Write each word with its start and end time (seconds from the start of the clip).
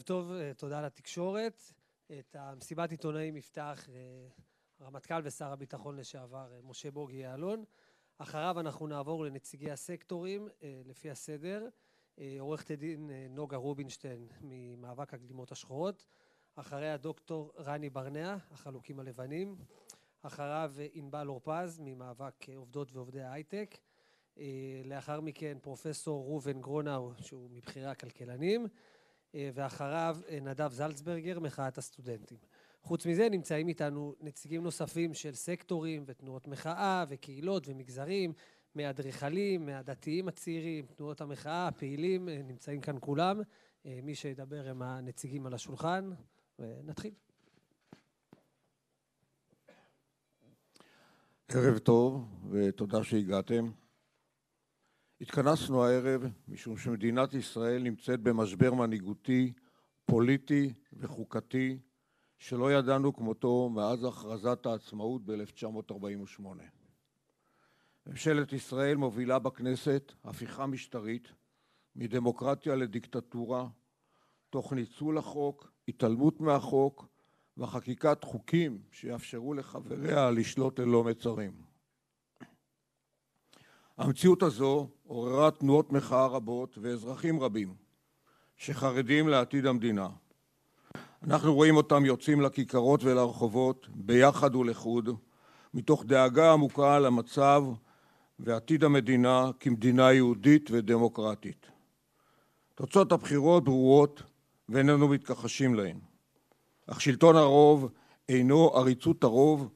ערב 0.00 0.06
טוב, 0.06 0.32
תודה 0.56 0.80
לתקשורת. 0.82 1.62
את 2.18 2.36
המסיבת 2.38 2.90
עיתונאים 2.90 3.36
יפתח 3.36 3.88
הרמטכ"ל 4.80 5.20
ושר 5.24 5.52
הביטחון 5.52 5.96
לשעבר 5.96 6.60
משה 6.62 6.90
בוגי 6.90 7.16
יעלון. 7.16 7.64
אחריו 8.18 8.60
אנחנו 8.60 8.86
נעבור 8.86 9.24
לנציגי 9.24 9.70
הסקטורים 9.70 10.48
לפי 10.84 11.10
הסדר. 11.10 11.68
עורכת 12.40 12.70
הדין 12.70 13.10
נוגה 13.30 13.56
רובינשטיין 13.56 14.28
ממאבק 14.40 15.14
הגלימות 15.14 15.52
השחורות, 15.52 16.06
אחריה 16.54 16.96
דוקטור 16.96 17.52
רני 17.58 17.90
ברנע, 17.90 18.36
החלוקים 18.50 19.00
הלבנים, 19.00 19.56
אחריו 20.22 20.72
ענבל 20.92 21.28
אורפז 21.28 21.80
ממאבק 21.82 22.48
עובדות 22.56 22.92
ועובדי 22.92 23.22
ההייטק, 23.22 23.78
לאחר 24.84 25.20
מכן 25.20 25.58
פרופסור 25.62 26.24
ראובן 26.24 26.60
גרונאו 26.60 27.12
שהוא 27.18 27.50
מבכירי 27.50 27.86
הכלכלנים, 27.86 28.66
ואחריו 29.34 30.16
נדב 30.42 30.72
זלצברגר 30.72 31.40
מחאת 31.40 31.78
הסטודנטים. 31.78 32.38
חוץ 32.82 33.06
מזה 33.06 33.28
נמצאים 33.28 33.68
איתנו 33.68 34.14
נציגים 34.20 34.62
נוספים 34.62 35.14
של 35.14 35.34
סקטורים 35.34 36.04
ותנועות 36.06 36.48
מחאה 36.48 37.04
וקהילות 37.08 37.68
ומגזרים, 37.68 38.32
מאדריכלים, 38.74 39.66
מהדתיים 39.66 40.28
הצעירים, 40.28 40.86
תנועות 40.86 41.20
המחאה, 41.20 41.68
הפעילים, 41.68 42.28
נמצאים 42.28 42.80
כאן 42.80 42.96
כולם. 43.00 43.40
מי 43.84 44.14
שידבר 44.14 44.68
הם 44.68 44.82
הנציגים 44.82 45.46
על 45.46 45.54
השולחן 45.54 46.10
ונתחיל. 46.58 47.14
ערב 51.48 51.78
טוב 51.78 52.28
ותודה 52.50 53.04
שהגעתם. 53.04 53.70
התכנסנו 55.20 55.84
הערב 55.84 56.22
משום 56.48 56.76
שמדינת 56.76 57.34
ישראל 57.34 57.82
נמצאת 57.82 58.20
במשבר 58.20 58.74
מנהיגותי, 58.74 59.52
פוליטי 60.04 60.72
וחוקתי 60.92 61.78
שלא 62.38 62.72
ידענו 62.72 63.12
כמותו 63.12 63.68
מאז 63.68 64.04
הכרזת 64.04 64.66
העצמאות 64.66 65.22
ב-1948. 65.24 66.42
ממשלת 68.06 68.52
ישראל 68.52 68.96
מובילה 68.96 69.38
בכנסת 69.38 70.12
הפיכה 70.24 70.66
משטרית 70.66 71.28
מדמוקרטיה 71.96 72.76
לדיקטטורה, 72.76 73.68
תוך 74.50 74.72
ניצול 74.72 75.18
החוק, 75.18 75.72
התעלמות 75.88 76.40
מהחוק 76.40 77.08
וחקיקת 77.58 78.24
חוקים 78.24 78.82
שיאפשרו 78.90 79.54
לחבריה 79.54 80.30
לשלוט 80.30 80.78
ללא 80.78 81.04
מצרים. 81.04 81.69
המציאות 84.00 84.42
הזו 84.42 84.88
עוררה 85.06 85.50
תנועות 85.50 85.92
מחאה 85.92 86.26
רבות 86.26 86.78
ואזרחים 86.82 87.40
רבים 87.40 87.74
שחרדים 88.56 89.28
לעתיד 89.28 89.66
המדינה. 89.66 90.08
אנחנו 91.22 91.54
רואים 91.54 91.76
אותם 91.76 92.04
יוצאים 92.04 92.40
לכיכרות 92.40 93.04
ולרחובות 93.04 93.88
ביחד 93.94 94.54
ולחוד, 94.54 95.08
מתוך 95.74 96.04
דאגה 96.04 96.52
עמוקה 96.52 96.98
למצב 96.98 97.64
ועתיד 98.38 98.84
המדינה 98.84 99.50
כמדינה 99.60 100.12
יהודית 100.12 100.70
ודמוקרטית. 100.70 101.66
תוצאות 102.74 103.12
הבחירות 103.12 103.64
ברורות 103.64 104.22
ואיננו 104.68 105.08
מתכחשים 105.08 105.74
להן, 105.74 105.98
אך 106.86 107.00
שלטון 107.00 107.36
הרוב 107.36 107.88
אינו 108.28 108.70
עריצות 108.74 109.24
הרוב 109.24 109.68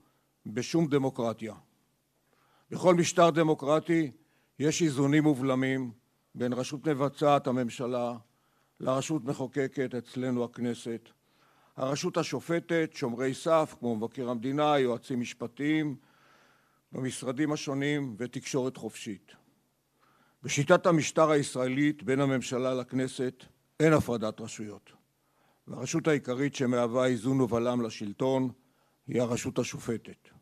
בשום 0.46 0.86
דמוקרטיה. 0.86 1.54
בכל 2.74 2.94
משטר 2.94 3.30
דמוקרטי 3.30 4.10
יש 4.58 4.82
איזונים 4.82 5.26
ובלמים 5.26 5.90
בין 6.34 6.52
רשות 6.52 6.88
מבצעת, 6.88 7.46
הממשלה, 7.46 8.14
לרשות 8.80 9.24
מחוקקת, 9.24 9.94
אצלנו 9.94 10.44
הכנסת, 10.44 11.08
הרשות 11.76 12.16
השופטת, 12.16 12.90
שומרי 12.94 13.34
סף 13.34 13.74
כמו 13.78 13.96
מבקר 13.96 14.30
המדינה, 14.30 14.78
יועצים 14.78 15.20
משפטיים 15.20 15.96
במשרדים 16.92 17.52
השונים 17.52 18.14
ותקשורת 18.18 18.76
חופשית. 18.76 19.32
בשיטת 20.42 20.86
המשטר 20.86 21.30
הישראלית 21.30 22.02
בין 22.02 22.20
הממשלה 22.20 22.74
לכנסת 22.74 23.44
אין 23.80 23.92
הפרדת 23.92 24.40
רשויות, 24.40 24.92
והרשות 25.68 26.08
העיקרית 26.08 26.54
שמהווה 26.54 27.06
איזון 27.06 27.40
ובלם 27.40 27.80
לשלטון 27.80 28.50
היא 29.06 29.20
הרשות 29.22 29.58
השופטת. 29.58 30.33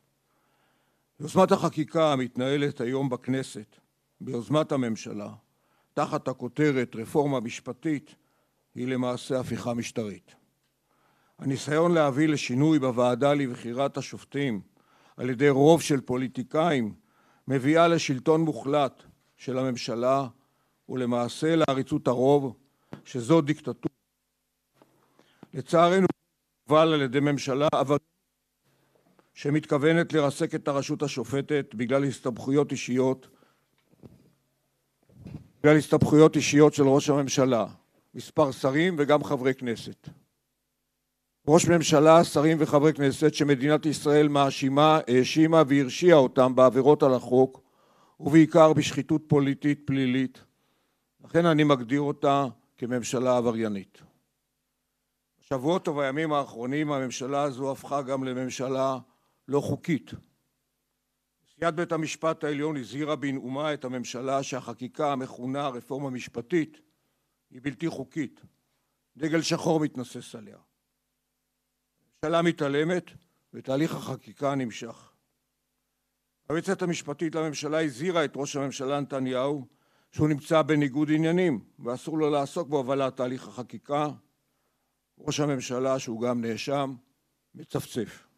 יוזמת 1.22 1.52
החקיקה 1.52 2.12
המתנהלת 2.12 2.80
היום 2.80 3.08
בכנסת 3.08 3.76
ביוזמת 4.20 4.72
הממשלה 4.72 5.28
תחת 5.94 6.28
הכותרת 6.28 6.96
רפורמה 6.96 7.40
משפטית 7.40 8.14
היא 8.74 8.88
למעשה 8.88 9.40
הפיכה 9.40 9.74
משטרית. 9.74 10.34
הניסיון 11.38 11.94
להביא 11.94 12.28
לשינוי 12.28 12.78
בוועדה 12.78 13.34
לבחירת 13.34 13.96
השופטים 13.96 14.60
על 15.16 15.30
ידי 15.30 15.48
רוב 15.48 15.82
של 15.82 16.00
פוליטיקאים 16.00 16.94
מביאה 17.48 17.88
לשלטון 17.88 18.40
מוחלט 18.40 19.02
של 19.36 19.58
הממשלה 19.58 20.28
ולמעשה 20.88 21.56
לעריצות 21.56 22.08
הרוב 22.08 22.56
שזו 23.04 23.40
דיקטטורה. 23.40 23.94
לצערנו 25.54 26.06
הובל 26.68 26.92
על 26.92 27.02
ידי 27.02 27.20
ממשלה 27.20 27.68
שמתכוונת 29.34 30.12
לרסק 30.12 30.54
את 30.54 30.68
הרשות 30.68 31.02
השופטת 31.02 31.74
בגלל 31.74 32.04
הסתבכויות 32.04 32.72
אישיות 32.72 33.28
בגלל 35.62 35.76
הסתבכויות 35.76 36.36
אישיות 36.36 36.74
של 36.74 36.82
ראש 36.82 37.10
הממשלה, 37.10 37.66
מספר 38.14 38.50
שרים 38.50 38.96
וגם 38.98 39.24
חברי 39.24 39.54
כנסת. 39.54 40.08
ראש 41.48 41.68
ממשלה, 41.68 42.24
שרים 42.24 42.56
וחברי 42.60 42.92
כנסת 42.92 43.34
שמדינת 43.34 43.86
ישראל 43.86 44.28
מאשימה, 44.28 45.00
האשימה 45.08 45.62
והרשיעה 45.68 46.18
אותם 46.18 46.54
בעבירות 46.54 47.02
על 47.02 47.14
החוק 47.14 47.60
ובעיקר 48.20 48.72
בשחיתות 48.72 49.22
פוליטית 49.26 49.80
פלילית, 49.84 50.44
לכן 51.24 51.46
אני 51.46 51.64
מגדיר 51.64 52.00
אותה 52.00 52.46
כממשלה 52.78 53.36
עבריינית. 53.36 54.02
בשבועות 55.40 55.88
ובימים 55.88 56.32
האחרונים 56.32 56.92
הממשלה 56.92 57.42
הזו 57.42 57.72
הפכה 57.72 58.02
גם 58.02 58.24
לממשלה 58.24 58.98
לא 59.48 59.60
חוקית. 59.60 60.10
נשיאת 61.46 61.74
בית 61.74 61.92
המשפט 61.92 62.44
העליון 62.44 62.76
הזהירה 62.76 63.16
בנאומה 63.16 63.74
את 63.74 63.84
הממשלה 63.84 64.42
שהחקיקה 64.42 65.12
המכונה 65.12 65.68
רפורמה 65.68 66.10
משפטית 66.10 66.80
היא 67.50 67.60
בלתי 67.62 67.88
חוקית, 67.88 68.40
דגל 69.16 69.42
שחור 69.42 69.80
מתנוסס 69.80 70.34
עליה. 70.34 70.58
הממשלה 72.22 72.42
מתעלמת 72.42 73.10
ותהליך 73.54 73.94
החקיקה 73.94 74.54
נמשך. 74.54 75.12
היועצת 76.48 76.82
המשפטית 76.82 77.34
לממשלה 77.34 77.84
הזהירה 77.84 78.24
את 78.24 78.32
ראש 78.36 78.56
הממשלה 78.56 79.00
נתניהו 79.00 79.66
שהוא 80.10 80.28
נמצא 80.28 80.62
בניגוד 80.62 81.10
עניינים 81.10 81.64
ואסור 81.78 82.18
לו 82.18 82.30
לעסוק 82.30 82.68
בהובלת 82.68 83.16
תהליך 83.16 83.48
החקיקה. 83.48 84.08
ראש 85.18 85.40
הממשלה, 85.40 85.98
שהוא 85.98 86.20
גם 86.20 86.40
נאשם, 86.40 86.94
מצפצף. 87.54 88.31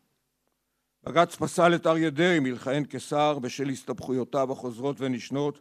בג"ץ 1.05 1.37
פסל 1.37 1.75
את 1.75 1.87
אריה 1.87 2.11
דרעי 2.11 2.41
מלכהן 2.41 2.85
כשר 2.91 3.39
בשל 3.39 3.69
הסתבכויותיו 3.69 4.53
החוזרות 4.53 5.01
ונשנות 5.01 5.61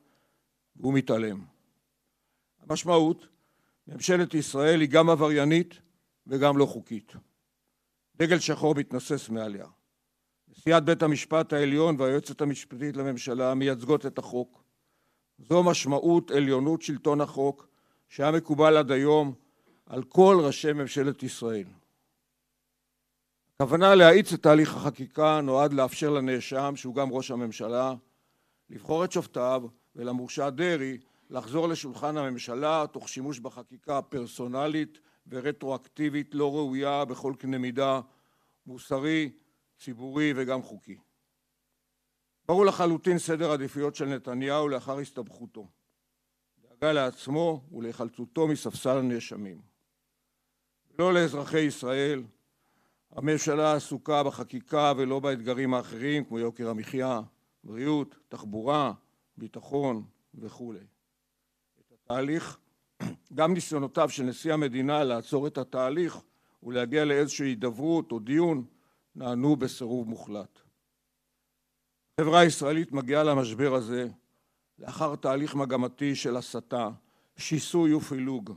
והוא 0.75 0.93
מתעלם. 0.93 1.45
המשמעות, 2.59 3.27
ממשלת 3.87 4.33
ישראל 4.33 4.81
היא 4.81 4.89
גם 4.89 5.09
עבריינית 5.09 5.79
וגם 6.27 6.57
לא 6.57 6.65
חוקית. 6.65 7.13
דגל 8.15 8.39
שחור 8.39 8.75
מתנוסס 8.75 9.29
מעליה. 9.29 9.67
נשיאת 10.47 10.83
בית 10.83 11.03
המשפט 11.03 11.53
העליון 11.53 11.95
והיועצת 11.99 12.41
המשפטית 12.41 12.97
לממשלה 12.97 13.53
מייצגות 13.53 14.05
את 14.05 14.17
החוק. 14.17 14.63
זו 15.39 15.63
משמעות 15.63 16.31
עליונות 16.31 16.81
שלטון 16.81 17.21
החוק 17.21 17.67
שהיה 18.09 18.31
מקובל 18.31 18.77
עד 18.77 18.91
היום 18.91 19.33
על 19.85 20.03
כל 20.03 20.37
ראשי 20.43 20.73
ממשלת 20.73 21.23
ישראל. 21.23 21.67
הכוונה 23.55 23.95
להאיץ 23.95 24.33
את 24.33 24.43
תהליך 24.43 24.75
החקיקה 24.75 25.41
נועד 25.41 25.73
לאפשר 25.73 26.09
לנאשם, 26.09 26.73
שהוא 26.75 26.95
גם 26.95 27.11
ראש 27.11 27.31
הממשלה, 27.31 27.93
לבחור 28.69 29.05
את 29.05 29.11
שופטיו 29.11 29.63
ולמורשע 29.95 30.49
דרעי 30.49 30.97
לחזור 31.29 31.67
לשולחן 31.67 32.17
הממשלה 32.17 32.85
תוך 32.91 33.09
שימוש 33.09 33.39
בחקיקה 33.39 34.01
פרסונלית 34.01 34.99
ורטרואקטיבית 35.27 36.35
לא 36.35 36.55
ראויה 36.55 37.05
בכל 37.05 37.33
קנה 37.39 37.57
מידה 37.57 38.01
מוסרי, 38.65 39.31
ציבורי 39.79 40.33
וגם 40.35 40.61
חוקי. 40.61 40.97
ברור 42.47 42.65
לחלוטין 42.65 43.19
סדר 43.19 43.51
עדיפויות 43.51 43.95
של 43.95 44.05
נתניהו 44.05 44.69
לאחר 44.69 44.99
הסתבכותו, 44.99 45.67
דאגה 46.57 46.93
לעצמו 46.93 47.67
ולהיחלצותו 47.71 48.47
מספסל 48.47 48.97
הנאשמים. 48.97 49.61
לא 50.99 51.13
לאזרחי 51.13 51.59
ישראל, 51.59 52.23
הממשלה 53.15 53.73
עסוקה 53.73 54.23
בחקיקה 54.23 54.93
ולא 54.97 55.19
באתגרים 55.19 55.73
האחרים 55.73 56.23
כמו 56.23 56.39
יוקר 56.39 56.69
המחיה, 56.69 57.21
בריאות, 57.63 58.15
תחבורה, 58.29 58.93
ביטחון 59.37 60.03
וכולי. 60.35 60.79
את 61.79 61.91
התהליך 61.91 62.57
גם 63.35 63.53
ניסיונותיו 63.53 64.09
של 64.09 64.23
נשיא 64.23 64.53
המדינה 64.53 65.03
לעצור 65.03 65.47
את 65.47 65.57
התהליך 65.57 66.21
ולהגיע 66.63 67.05
לאיזושהי 67.05 67.47
הידברות 67.47 68.11
או 68.11 68.19
דיון 68.19 68.65
נענו 69.15 69.55
בסירוב 69.55 70.09
מוחלט. 70.09 70.59
החברה 72.19 72.39
הישראלית 72.39 72.91
מגיעה 72.91 73.23
למשבר 73.23 73.73
הזה 73.73 74.07
לאחר 74.79 75.15
תהליך 75.15 75.55
מגמתי 75.55 76.15
של 76.15 76.37
הסתה, 76.37 76.89
שיסוי 77.37 77.93
ופילוג. 77.93 78.53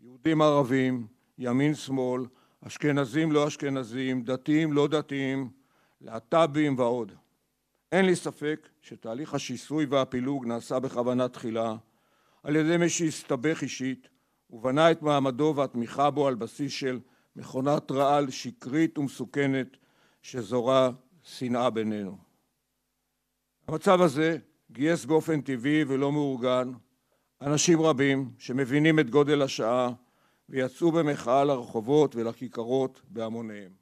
יהודים 0.00 0.42
ערבים, 0.42 1.06
ימין 1.38 1.74
שמאל, 1.74 2.22
אשכנזים 2.66 3.32
לא 3.32 3.48
אשכנזים, 3.48 4.22
דתיים 4.22 4.72
לא 4.72 4.88
דתיים, 4.88 5.50
להט"בים 6.00 6.78
ועוד. 6.78 7.12
אין 7.92 8.04
לי 8.04 8.16
ספק 8.16 8.68
שתהליך 8.82 9.34
השיסוי 9.34 9.84
והפילוג 9.84 10.46
נעשה 10.46 10.78
בכוונה 10.78 11.28
תחילה 11.28 11.76
על 12.42 12.56
ידי 12.56 12.76
מי 12.76 12.88
שהסתבך 12.88 13.62
אישית 13.62 14.08
ובנה 14.50 14.90
את 14.90 15.02
מעמדו 15.02 15.54
והתמיכה 15.56 16.10
בו 16.10 16.28
על 16.28 16.34
בסיס 16.34 16.72
של 16.72 17.00
מכונת 17.36 17.90
רעל 17.90 18.30
שקרית 18.30 18.98
ומסוכנת 18.98 19.76
שזורה 20.22 20.90
שנאה 21.22 21.70
בינינו. 21.70 22.18
המצב 23.68 24.00
הזה 24.00 24.38
גייס 24.72 25.04
באופן 25.04 25.40
טבעי 25.40 25.84
ולא 25.84 26.12
מאורגן 26.12 26.72
אנשים 27.42 27.80
רבים 27.80 28.30
שמבינים 28.38 28.98
את 28.98 29.10
גודל 29.10 29.42
השעה 29.42 29.92
ויצאו 30.48 30.92
במחאה 30.92 31.44
לרחובות 31.44 32.16
ולכיכרות 32.16 33.00
בהמוניהם. 33.08 33.72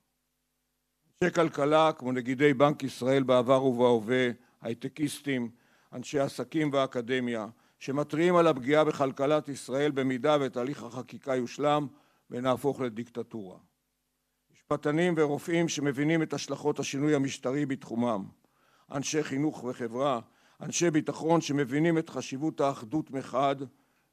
אנשי 1.22 1.34
כלכלה 1.34 1.92
כמו 1.92 2.12
נגידי 2.12 2.54
בנק 2.54 2.82
ישראל 2.82 3.22
בעבר 3.22 3.64
ובהווה, 3.64 4.28
הייטקיסטים, 4.60 5.50
אנשי 5.92 6.18
עסקים 6.18 6.70
ואקדמיה, 6.72 7.46
שמתריעים 7.78 8.36
על 8.36 8.46
הפגיעה 8.46 8.84
בכלכלת 8.84 9.48
ישראל 9.48 9.90
במידה 9.90 10.36
ותהליך 10.40 10.82
החקיקה 10.82 11.36
יושלם 11.36 11.86
ונהפוך 12.30 12.80
לדיקטטורה. 12.80 13.58
משפטנים 14.52 15.14
ורופאים 15.16 15.68
שמבינים 15.68 16.22
את 16.22 16.32
השלכות 16.32 16.78
השינוי 16.78 17.14
המשטרי 17.14 17.66
בתחומם, 17.66 18.24
אנשי 18.92 19.22
חינוך 19.22 19.64
וחברה, 19.64 20.20
אנשי 20.60 20.90
ביטחון 20.90 21.40
שמבינים 21.40 21.98
את 21.98 22.10
חשיבות 22.10 22.60
האחדות 22.60 23.10
מחד 23.10 23.56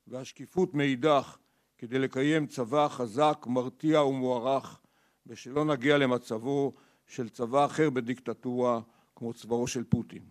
והשקיפות 0.07 0.73
מאידך 0.73 1.37
כדי 1.81 1.99
לקיים 1.99 2.47
צבא 2.47 2.87
חזק, 2.87 3.45
מרתיע 3.47 4.01
ומוערך 4.03 4.79
ושלא 5.27 5.65
נגיע 5.65 5.97
למצבו 5.97 6.73
של 7.07 7.29
צבא 7.29 7.65
אחר 7.65 7.89
בדיקטטורה 7.89 8.81
כמו 9.15 9.33
צבאו 9.33 9.67
של 9.67 9.83
פוטין. 9.83 10.23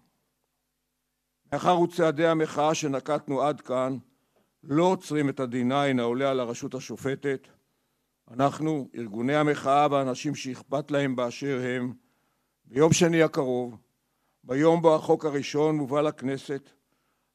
מאחר 1.53 1.81
וצעדי 1.81 2.27
המחאה 2.27 2.75
שנקטנו 2.75 3.43
עד 3.43 3.61
כאן 3.61 3.97
לא 4.63 4.85
עוצרים 4.85 5.29
את 5.29 5.41
ה-D9 5.41 6.01
העולה 6.01 6.31
על 6.31 6.41
הרשות 6.41 6.75
השופטת, 6.75 7.49
אנחנו, 8.31 8.89
ארגוני 8.95 9.37
המחאה 9.37 9.87
והאנשים 9.91 10.35
שאכפת 10.35 10.91
להם 10.91 11.17
באשר 11.17 11.61
הם, 11.65 11.93
ביום 12.65 12.93
שני 12.93 13.23
הקרוב, 13.23 13.77
ביום 14.45 14.83
בו 14.83 14.95
החוק 14.95 15.25
הראשון 15.25 15.77
מובא 15.77 16.01
לכנסת, 16.01 16.71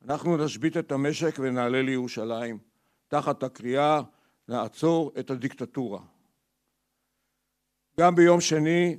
אנחנו 0.05 0.45
נשבית 0.45 0.77
את 0.77 0.91
המשק 0.91 1.35
ונעלה 1.39 1.81
לירושלים, 1.81 2.74
תחת 3.07 3.43
הקריאה 3.43 4.01
לעצור 4.47 5.11
את 5.19 5.29
הדיקטטורה. 5.29 6.01
גם 7.99 8.15
ביום 8.15 8.41
שני 8.41 8.97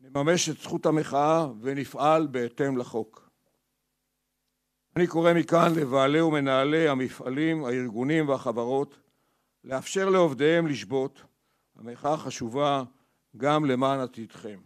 נממש 0.00 0.48
את 0.48 0.56
זכות 0.58 0.86
המחאה 0.86 1.46
ונפעל 1.60 2.26
בהתאם 2.26 2.78
לחוק. 2.78 3.30
אני 4.96 5.06
קורא 5.06 5.32
מכאן 5.32 5.74
לבעלי 5.76 6.20
ומנהלי 6.20 6.88
המפעלים, 6.88 7.64
הארגונים 7.64 8.28
והחברות 8.28 8.98
לאפשר 9.64 10.08
לעובדיהם 10.08 10.66
לשבות. 10.66 11.22
המחאה 11.76 12.16
חשובה 12.16 12.82
גם 13.36 13.64
למען 13.64 14.00
עתידכם. 14.00 14.60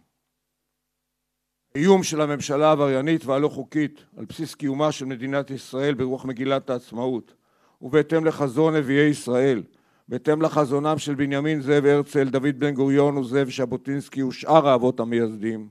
איום 1.75 2.03
של 2.03 2.21
הממשלה 2.21 2.67
העבריינית 2.69 3.25
והלא 3.25 3.47
חוקית 3.47 4.05
על 4.17 4.25
בסיס 4.25 4.55
קיומה 4.55 4.91
של 4.91 5.05
מדינת 5.05 5.49
ישראל 5.49 5.93
ברוח 5.93 6.25
מגילת 6.25 6.69
העצמאות 6.69 7.33
ובהתאם 7.81 8.25
לחזון 8.25 8.75
נביאי 8.75 9.05
ישראל, 9.05 9.63
בהתאם 10.07 10.41
לחזונם 10.41 10.97
של 10.97 11.15
בנימין 11.15 11.61
זאב 11.61 11.85
הרצל, 11.85 12.29
דוד 12.29 12.59
בן 12.59 12.73
גוריון 12.73 13.17
וזאב 13.17 13.49
ז'בוטינסקי 13.49 14.23
ושאר 14.23 14.67
האבות 14.67 14.99
המייסדים. 14.99 15.69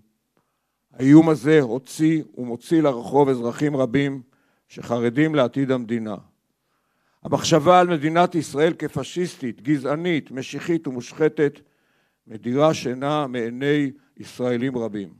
האיום 0.93 1.29
הזה 1.29 1.61
הוציא 1.61 2.23
ומוציא 2.38 2.82
לרחוב 2.82 3.29
אזרחים 3.29 3.76
רבים 3.76 4.23
שחרדים 4.69 5.35
לעתיד 5.35 5.70
המדינה. 5.70 6.17
המחשבה 7.23 7.81
על 7.81 7.88
מדינת 7.88 8.35
ישראל 8.35 8.73
כפשיסטית, 8.73 9.62
גזענית, 9.62 10.31
משיחית 10.31 10.87
ומושחתת 10.87 11.61
מדירה 12.26 12.75
שינה 12.75 13.26
מעיני 13.26 13.91
ישראלים 14.17 14.79
רבים. 14.79 15.14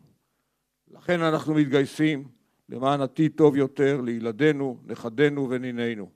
לכן 0.91 1.21
אנחנו 1.21 1.55
מתגייסים 1.55 2.25
למען 2.69 3.01
עתיד 3.01 3.33
טוב 3.37 3.57
יותר 3.57 4.01
לילדינו, 4.01 4.79
נכדינו 4.85 5.51
ונינינו. 5.51 6.16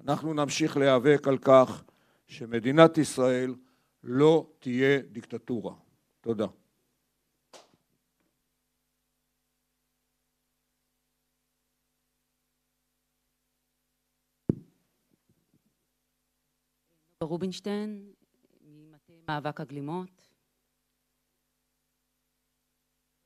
אנחנו 0.00 0.34
נמשיך 0.34 0.76
להיאבק 0.76 1.28
על 1.28 1.38
כך 1.38 1.84
שמדינת 2.26 2.98
ישראל 2.98 3.54
לא 4.02 4.50
תהיה 4.58 5.00
דיקטטורה. 5.00 5.74
תודה. 6.20 6.46
רובינשטיין, 17.22 18.12
ממטה 18.60 19.12
מאבק 19.28 19.60
הגלימות. 19.60 20.28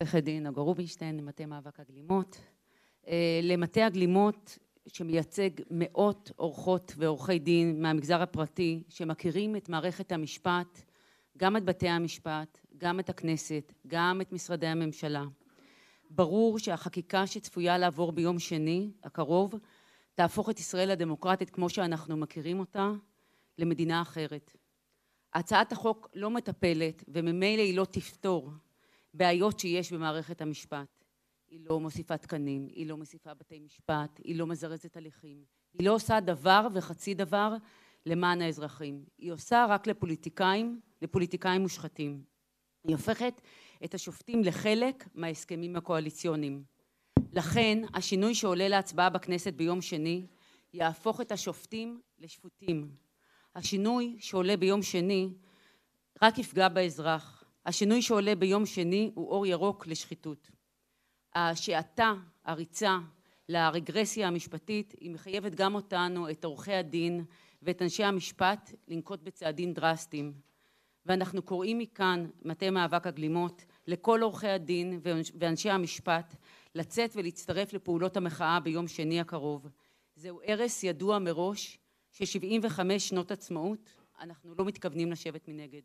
עורכת 0.01 0.23
דין 0.23 0.47
נגה 0.47 0.61
רובינשטיין, 0.61 1.21
ממטה 1.21 1.47
מאבק 1.47 1.81
הגלימות. 1.81 2.41
אה, 3.07 3.41
למטה 3.43 3.87
הגלימות 3.87 4.59
שמייצג 4.87 5.51
מאות 5.71 6.31
עורכות 6.37 6.93
ועורכי 6.97 7.39
דין 7.39 7.83
מהמגזר 7.83 8.23
הפרטי 8.23 8.83
שמכירים 8.89 9.57
את 9.57 9.69
מערכת 9.69 10.13
המשפט, 10.13 10.83
גם 11.37 11.57
את 11.57 11.65
בתי 11.65 11.89
המשפט, 11.89 12.59
גם 12.79 13.01
את 13.01 13.11
הכנסת, 13.11 13.73
גם 13.87 14.21
את 14.21 14.33
משרדי 14.33 14.67
הממשלה. 14.67 15.25
ברור 16.11 16.59
שהחקיקה 16.59 17.27
שצפויה 17.27 17.79
לעבור 17.79 18.13
ביום 18.13 18.39
שני 18.39 18.91
הקרוב 19.05 19.55
תהפוך 20.15 20.51
את 20.51 20.61
ישראל 20.61 20.91
הדמוקרטית 20.91 21.51
כמו 21.51 21.69
שאנחנו 21.69 22.17
מכירים 22.17 22.61
אותה 22.61 22.91
למדינה 23.59 24.03
אחרת. 24.03 24.53
הצעת 25.35 25.73
החוק 25.73 26.09
לא 26.15 26.31
מטפלת 26.31 27.05
וממילא 27.09 27.63
היא 27.63 27.77
לא 27.77 27.85
תפתור 27.85 28.51
בעיות 29.15 29.61
שיש 29.61 29.93
במערכת 29.93 30.41
המשפט. 30.41 31.00
היא 31.51 31.61
לא 31.69 31.81
מוסיפה 31.81 32.17
תקנים, 32.17 32.69
היא 32.73 32.87
לא 32.87 32.97
מוסיפה 32.97 33.35
בתי 33.35 33.59
משפט, 33.59 34.21
היא 34.25 34.37
לא 34.37 34.47
מזרזת 34.47 34.97
הליכים, 34.97 35.45
היא 35.73 35.87
לא 35.87 35.95
עושה 35.95 36.21
דבר 36.21 36.67
וחצי 36.75 37.15
דבר 37.15 37.55
למען 38.07 38.43
האזרחים. 38.43 39.05
היא 39.19 39.33
עושה 39.33 39.67
רק 39.69 39.87
לפוליטיקאים, 39.87 40.81
לפוליטיקאים 41.03 41.63
מושחתים. 41.63 42.23
היא 42.85 42.97
הופכת 42.97 43.41
את 43.85 43.95
השופטים 43.95 44.45
לחלק 44.45 45.09
מההסכמים 45.15 45.77
הקואליציוניים. 45.77 46.65
לכן 47.33 47.83
השינוי 47.95 48.35
שעולה 48.35 48.69
להצבעה 48.69 49.11
בכנסת 49.11 49.55
ביום 49.55 49.83
שני 49.83 50.27
יהפוך 50.73 51.21
את 51.21 51.33
השופטים 51.33 52.01
לשפוטים. 52.19 52.91
השינוי 53.55 54.17
שעולה 54.21 54.57
ביום 54.57 54.83
שני 54.83 55.35
רק 56.23 56.39
יפגע 56.39 56.69
באזרח. 56.69 57.45
השינוי 57.67 58.03
שעולה 58.03 58.35
ביום 58.35 58.67
שני 58.67 59.11
הוא 59.15 59.29
אור 59.31 59.47
ירוק 59.47 59.87
לשחיתות. 59.87 60.51
השעתה, 61.35 62.13
הריצה 62.45 62.99
לרגרסיה 63.49 64.29
המשפטית 64.29 64.95
היא 65.01 65.11
מחייבת 65.11 65.55
גם 65.55 65.75
אותנו, 65.75 66.31
את 66.31 66.45
עורכי 66.45 66.73
הדין 66.73 67.25
ואת 67.63 67.83
אנשי 67.83 68.05
המשפט 68.05 68.75
לנקוט 68.89 69.23
בצעדים 69.23 69.73
דרסטיים. 69.73 70.33
ואנחנו 71.07 71.43
קוראים 71.43 71.79
מכאן, 71.79 72.27
מטה 72.45 72.71
מאבק 72.71 73.07
הגלימות, 73.07 73.65
לכל 73.87 74.21
עורכי 74.23 74.49
הדין 74.49 75.01
ואנשי 75.39 75.71
המשפט 75.71 76.37
לצאת 76.75 77.17
ולהצטרף 77.17 77.73
לפעולות 77.73 78.17
המחאה 78.17 78.61
ביום 78.61 78.89
שני 78.89 79.21
הקרוב. 79.21 79.67
זהו 80.15 80.41
הרס 80.47 80.85
ידוע 80.85 81.19
מראש 81.19 81.79
ש-75 82.11 82.99
שנות 82.99 83.31
עצמאות 83.31 83.95
אנחנו 84.21 84.55
לא 84.55 84.65
מתכוונים 84.65 85.13
לשבת 85.13 85.49
מנגד. 85.49 85.83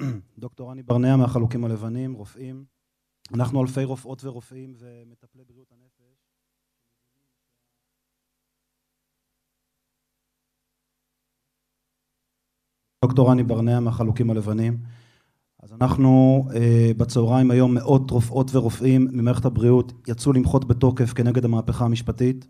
דוקטור 0.38 0.70
רני 0.70 0.82
ברנע 0.82 1.16
מהחלוקים 1.16 1.64
הלבנים, 1.64 2.12
רופאים. 2.12 2.64
אנחנו 3.34 3.62
אלפי 3.62 3.84
רופאות 3.84 4.24
ורופאים 4.24 4.74
ומטפלי 4.78 5.44
בריאות 5.44 5.72
הנפש. 5.72 6.18
דוקטור 13.04 13.30
רני 13.30 13.42
ברנע 13.42 13.80
מהחלוקים 13.80 14.30
הלבנים. 14.30 14.78
אז 15.62 15.72
אנחנו 15.72 16.44
בצהריים 16.96 17.50
היום 17.50 17.74
מאות 17.74 18.10
רופאות 18.10 18.50
ורופאים 18.54 19.08
ממערכת 19.12 19.44
הבריאות 19.44 19.92
יצאו 20.08 20.32
למחות 20.32 20.68
בתוקף 20.68 21.12
כנגד 21.12 21.44
המהפכה 21.44 21.84
המשפטית 21.84 22.46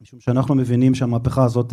משום 0.00 0.20
שאנחנו 0.20 0.54
מבינים 0.54 0.94
שהמהפכה 0.94 1.44
הזאת 1.44 1.72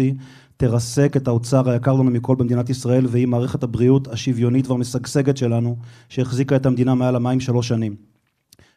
תרסק 0.58 1.18
את 1.18 1.28
האוצר 1.28 1.70
היקר 1.70 1.94
לנו 1.94 2.04
מכל 2.04 2.36
במדינת 2.36 2.70
ישראל 2.70 3.06
והיא 3.10 3.28
מערכת 3.28 3.64
הבריאות 3.64 4.08
השוויונית 4.08 4.68
והמשגשגת 4.68 5.38
שלנו 5.38 5.78
שהחזיקה 6.10 6.56
את 6.56 6.66
המדינה 6.66 6.96
מעל 6.96 7.16
המים 7.16 7.40
שלוש 7.40 7.68
שנים. 7.68 7.96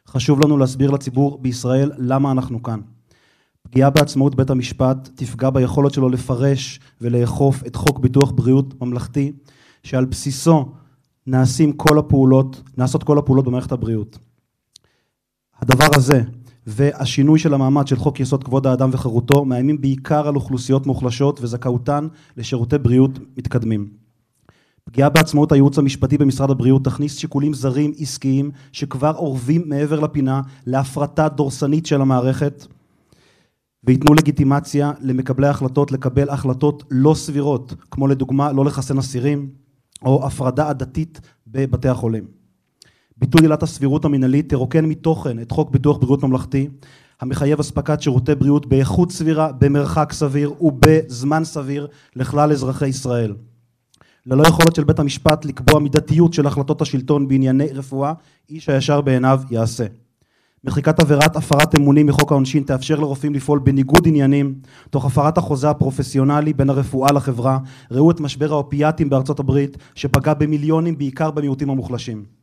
חשוב 0.07 0.41
לנו 0.41 0.57
להסביר 0.57 0.91
לציבור 0.91 1.37
בישראל 1.41 1.91
למה 1.97 2.31
אנחנו 2.31 2.63
כאן. 2.63 2.79
פגיעה 3.61 3.89
בעצמאות 3.89 4.35
בית 4.35 4.49
המשפט 4.49 5.09
תפגע 5.15 5.49
ביכולת 5.49 5.93
שלו 5.93 6.09
לפרש 6.09 6.79
ולאכוף 7.01 7.63
את 7.67 7.75
חוק 7.75 7.99
ביטוח 7.99 8.31
בריאות 8.31 8.81
ממלכתי 8.81 9.31
שעל 9.83 10.05
בסיסו 10.05 10.71
נעשים 11.27 11.73
כל 11.73 11.99
הפעולות, 11.99 12.61
נעשות 12.77 13.03
כל 13.03 13.17
הפעולות 13.17 13.45
במערכת 13.45 13.71
הבריאות. 13.71 14.17
הדבר 15.59 15.87
הזה 15.95 16.21
והשינוי 16.67 17.39
של 17.39 17.53
המעמד 17.53 17.87
של 17.87 17.95
חוק 17.95 18.19
יסוד 18.19 18.43
כבוד 18.43 18.67
האדם 18.67 18.89
וחירותו 18.93 19.45
מאיימים 19.45 19.81
בעיקר 19.81 20.27
על 20.27 20.35
אוכלוסיות 20.35 20.85
מוחלשות 20.85 21.39
וזכאותן 21.41 22.07
לשירותי 22.37 22.77
בריאות 22.77 23.19
מתקדמים. 23.37 23.89
פגיעה 24.83 25.09
בעצמאות 25.09 25.51
הייעוץ 25.51 25.79
המשפטי 25.79 26.17
במשרד 26.17 26.51
הבריאות 26.51 26.85
תכניס 26.85 27.17
שיקולים 27.17 27.53
זרים 27.53 27.91
עסקיים 27.99 28.51
שכבר 28.71 29.15
אורבים 29.15 29.63
מעבר 29.65 29.99
לפינה 29.99 30.41
להפרטה 30.65 31.29
דורסנית 31.29 31.85
של 31.85 32.01
המערכת 32.01 32.67
וייתנו 33.83 34.13
לגיטימציה 34.15 34.91
למקבלי 35.01 35.47
החלטות 35.47 35.91
לקבל 35.91 36.29
החלטות 36.29 36.83
לא 36.91 37.13
סבירות 37.13 37.73
כמו 37.91 38.07
לדוגמה 38.07 38.51
לא 38.51 38.65
לחסן 38.65 38.97
אסירים 38.97 39.49
או 40.05 40.25
הפרדה 40.25 40.69
עדתית 40.69 41.21
בבתי 41.47 41.89
החולים. 41.89 42.36
ביטול 43.17 43.41
עילת 43.41 43.63
הסבירות 43.63 44.05
המנהלית 44.05 44.49
תרוקן 44.49 44.85
מתוכן 44.85 45.39
את 45.39 45.51
חוק 45.51 45.69
ביטוח 45.69 45.97
בריאות 45.97 46.23
ממלכתי 46.23 46.67
המחייב 47.21 47.59
אספקת 47.59 48.01
שירותי 48.01 48.35
בריאות 48.35 48.65
באיכות 48.65 49.11
סבירה, 49.11 49.51
במרחק 49.51 50.13
סביר 50.13 50.53
ובזמן 50.61 51.43
סביר 51.43 51.87
לכלל 52.15 52.51
אזרחי 52.51 52.87
ישראל. 52.87 53.35
ללא 54.25 54.43
יכולת 54.47 54.75
של 54.75 54.83
בית 54.83 54.99
המשפט 54.99 55.45
לקבוע 55.45 55.79
מידתיות 55.79 56.33
של 56.33 56.47
החלטות 56.47 56.81
השלטון 56.81 57.27
בענייני 57.27 57.67
רפואה, 57.73 58.13
איש 58.49 58.69
הישר 58.69 59.01
בעיניו 59.01 59.41
יעשה. 59.51 59.85
מחיקת 60.63 60.99
עבירת 60.99 61.35
הפרת 61.35 61.75
אמונים 61.79 62.05
מחוק 62.05 62.31
העונשין 62.31 62.63
תאפשר 62.63 62.99
לרופאים 62.99 63.33
לפעול 63.33 63.59
בניגוד 63.59 64.07
עניינים 64.07 64.55
תוך 64.89 65.05
הפרת 65.05 65.37
החוזה 65.37 65.69
הפרופסיונלי 65.69 66.53
בין 66.53 66.69
הרפואה 66.69 67.11
לחברה. 67.11 67.59
ראו 67.91 68.11
את 68.11 68.19
משבר 68.19 68.51
האופיאטים 68.51 69.09
בארצות 69.09 69.39
הברית 69.39 69.77
שפגע 69.95 70.33
במיליונים 70.33 70.97
בעיקר 70.97 71.31
במיעוטים 71.31 71.69
המוחלשים. 71.69 72.36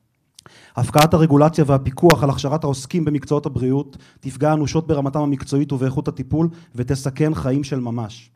הפקעת 0.76 1.14
הרגולציה 1.14 1.64
והפיקוח 1.66 2.22
על 2.22 2.30
הכשרת 2.30 2.64
העוסקים 2.64 3.04
במקצועות 3.04 3.46
הבריאות 3.46 3.96
תפגע 4.20 4.52
אנושות 4.52 4.86
ברמתם 4.86 5.20
המקצועית 5.20 5.72
ובאיכות 5.72 6.08
הטיפול 6.08 6.48
ותסכן 6.74 7.34
חיים 7.34 7.64
של 7.64 7.80
ממש. 7.80 8.30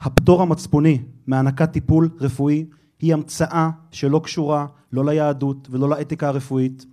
הפטור 0.00 0.42
המצפוני 0.42 1.02
מהענקת 1.26 1.72
טיפול 1.72 2.10
רפואי 2.20 2.66
היא 3.00 3.12
המצאה 3.12 3.70
שלא 3.90 4.20
קשורה 4.24 4.66
לא 4.92 5.04
ליהדות 5.04 5.68
ולא 5.70 5.88
לאתיקה 5.88 6.28
הרפואית 6.28 6.86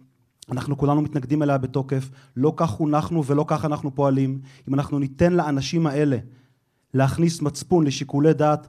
אנחנו 0.52 0.78
כולנו 0.78 1.02
מתנגדים 1.02 1.44
אליה 1.44 1.58
בתוקף, 1.58 2.10
לא 2.38 2.54
כך 2.56 2.70
חונכנו 2.70 3.26
ולא 3.26 3.46
כך 3.48 3.66
אנחנו 3.66 3.96
פועלים. 3.96 4.42
אם 4.68 4.74
אנחנו 4.74 5.00
ניתן 5.00 5.34
לאנשים 5.34 5.88
האלה 5.88 6.18
להכניס 6.94 7.42
מצפון 7.42 7.88
לשיקולי 7.88 8.34
דעת 8.34 8.68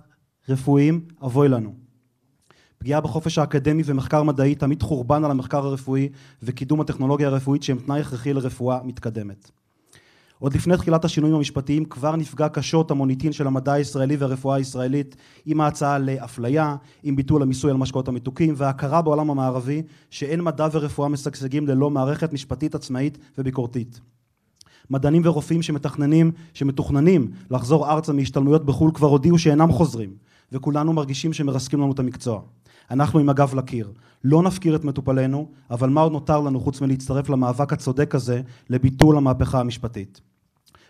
רפואיים, 0.48 1.00
אבוי 1.22 1.48
לנו. 1.48 1.81
פגיעה 2.82 3.00
בחופש 3.00 3.38
האקדמי 3.38 3.82
ומחקר 3.86 4.22
מדעי 4.22 4.54
תמיד 4.54 4.82
חורבן 4.82 5.24
על 5.24 5.30
המחקר 5.30 5.66
הרפואי 5.66 6.08
וקידום 6.42 6.80
הטכנולוגיה 6.80 7.28
הרפואית 7.28 7.62
שהם 7.62 7.78
תנאי 7.78 8.00
הכרחי 8.00 8.32
לרפואה 8.32 8.78
מתקדמת. 8.84 9.50
עוד 10.38 10.54
לפני 10.54 10.76
תחילת 10.76 11.04
השינויים 11.04 11.36
המשפטיים 11.36 11.84
כבר 11.84 12.16
נפגע 12.16 12.48
קשות 12.48 12.90
המוניטין 12.90 13.32
של 13.32 13.46
המדע 13.46 13.72
הישראלי 13.72 14.16
והרפואה 14.16 14.56
הישראלית 14.56 15.16
עם 15.46 15.60
ההצעה 15.60 15.98
לאפליה, 15.98 16.76
עם 17.02 17.16
ביטול 17.16 17.42
המיסוי 17.42 17.70
על 17.70 17.76
משקאות 17.76 18.08
המתוקים 18.08 18.54
וההכרה 18.56 19.02
בעולם 19.02 19.30
המערבי 19.30 19.82
שאין 20.10 20.42
מדע 20.42 20.68
ורפואה 20.72 21.08
משגשגים 21.08 21.66
ללא 21.66 21.90
מערכת 21.90 22.32
משפטית 22.32 22.74
עצמאית 22.74 23.18
וביקורתית. 23.38 24.00
מדענים 24.90 25.22
ורופאים 25.24 25.62
שמתכננים, 25.62 26.32
שמתוכננים 26.54 27.30
לחזור 27.50 27.90
ארצה 27.90 28.12
מהשתלמויות 28.12 28.66
בחו"ל 28.66 28.90
כבר 28.94 29.08
הודיעו 29.08 29.38
שאינם 29.38 29.72
חוזרים 29.72 30.10
וכולנו 30.52 30.92
מרגישים 30.92 31.32
שמרסקים 31.32 31.80
לנו 31.80 31.92
את 31.92 31.98
המקצוע. 31.98 32.40
אנחנו 32.90 33.18
עם 33.18 33.28
הגב 33.28 33.54
לקיר. 33.54 33.92
לא 34.24 34.42
נפקיר 34.42 34.76
את 34.76 34.84
מטופלינו, 34.84 35.48
אבל 35.70 35.88
מה 35.88 36.00
עוד 36.00 36.12
נותר 36.12 36.40
לנו 36.40 36.60
חוץ 36.60 36.80
מלהצטרף 36.80 37.28
למאבק 37.28 37.72
הצודק 37.72 38.14
הזה 38.14 38.40
לביטול 38.70 39.16
המהפכה 39.16 39.60
המשפטית. 39.60 40.20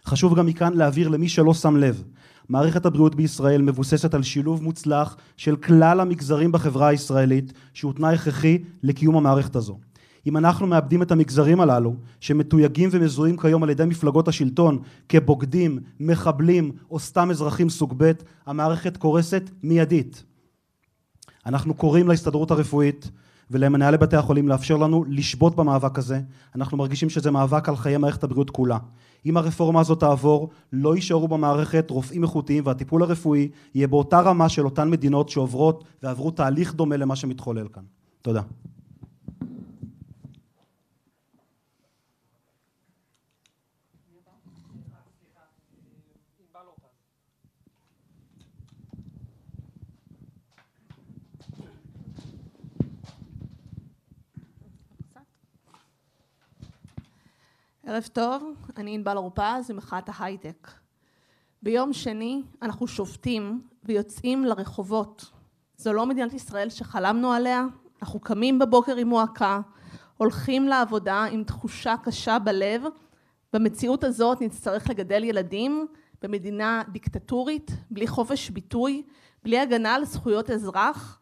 חשוב 0.06 0.34
גם 0.34 0.46
מכאן 0.46 0.72
להעביר 0.72 1.08
למי 1.08 1.28
שלא 1.28 1.54
שם 1.54 1.76
לב, 1.76 2.02
מערכת 2.48 2.86
הבריאות 2.86 3.14
בישראל 3.14 3.62
מבוססת 3.62 4.14
על 4.14 4.22
שילוב 4.22 4.62
מוצלח 4.62 5.16
של 5.36 5.56
כלל 5.56 6.00
המגזרים 6.00 6.52
בחברה 6.52 6.88
הישראלית 6.88 7.52
שהוא 7.74 7.92
תנאי 7.92 8.14
הכרחי 8.14 8.58
לקיום 8.82 9.16
המערכת 9.16 9.56
הזו. 9.56 9.78
אם 10.26 10.36
אנחנו 10.36 10.66
מאבדים 10.66 11.02
את 11.02 11.12
המגזרים 11.12 11.60
הללו 11.60 11.94
שמתויגים 12.20 12.88
ומזוהים 12.92 13.36
כיום 13.36 13.62
על 13.62 13.70
ידי 13.70 13.84
מפלגות 13.84 14.28
השלטון 14.28 14.78
כבוגדים, 15.08 15.78
מחבלים 16.00 16.72
או 16.90 16.98
סתם 16.98 17.30
אזרחים 17.30 17.68
סוג 17.68 17.94
ב', 17.96 18.12
המערכת 18.46 18.96
קורסת 18.96 19.50
מיידית. 19.62 20.24
אנחנו 21.46 21.74
קוראים 21.74 22.08
להסתדרות 22.08 22.50
הרפואית 22.50 23.10
ולמנהלי 23.50 23.98
בתי 23.98 24.16
החולים 24.16 24.48
לאפשר 24.48 24.76
לנו 24.76 25.04
לשבות 25.08 25.56
במאבק 25.56 25.98
הזה. 25.98 26.20
אנחנו 26.54 26.76
מרגישים 26.76 27.10
שזה 27.10 27.30
מאבק 27.30 27.68
על 27.68 27.76
חיי 27.76 27.96
מערכת 27.96 28.24
הבריאות 28.24 28.50
כולה. 28.50 28.78
אם 29.26 29.36
הרפורמה 29.36 29.80
הזאת 29.80 30.00
תעבור, 30.00 30.50
לא 30.72 30.94
יישארו 30.94 31.28
במערכת 31.28 31.90
רופאים 31.90 32.22
איכותיים 32.22 32.66
והטיפול 32.66 33.02
הרפואי 33.02 33.48
יהיה 33.74 33.88
באותה 33.88 34.20
רמה 34.20 34.48
של 34.48 34.64
אותן 34.64 34.90
מדינות 34.90 35.28
שעוברות 35.28 35.84
ועברו 36.02 36.30
תהליך 36.30 36.74
דומה 36.74 36.96
למה 36.96 37.16
שמתחולל 37.16 37.68
כאן. 37.72 37.82
תודה. 38.22 38.42
ערב 57.86 58.08
טוב, 58.12 58.54
אני 58.76 58.94
ענבל 58.94 59.16
אורפז 59.16 59.70
ממחאת 59.70 60.08
ההייטק. 60.14 60.70
ביום 61.62 61.92
שני 61.92 62.42
אנחנו 62.62 62.86
שובתים 62.86 63.62
ויוצאים 63.84 64.44
לרחובות. 64.44 65.30
זו 65.76 65.92
לא 65.92 66.06
מדינת 66.06 66.32
ישראל 66.32 66.70
שחלמנו 66.70 67.32
עליה, 67.32 67.64
אנחנו 68.02 68.20
קמים 68.20 68.58
בבוקר 68.58 68.96
עם 68.96 69.08
מועקה, 69.08 69.60
הולכים 70.16 70.68
לעבודה 70.68 71.24
עם 71.24 71.44
תחושה 71.44 71.94
קשה 72.02 72.38
בלב. 72.38 72.82
במציאות 73.52 74.04
הזאת 74.04 74.40
נצטרך 74.40 74.90
לגדל 74.90 75.24
ילדים 75.24 75.86
במדינה 76.22 76.82
דיקטטורית, 76.92 77.70
בלי 77.90 78.06
חופש 78.06 78.50
ביטוי, 78.50 79.02
בלי 79.44 79.58
הגנה 79.58 79.94
על 79.94 80.04
זכויות 80.04 80.50
אזרח. 80.50 81.20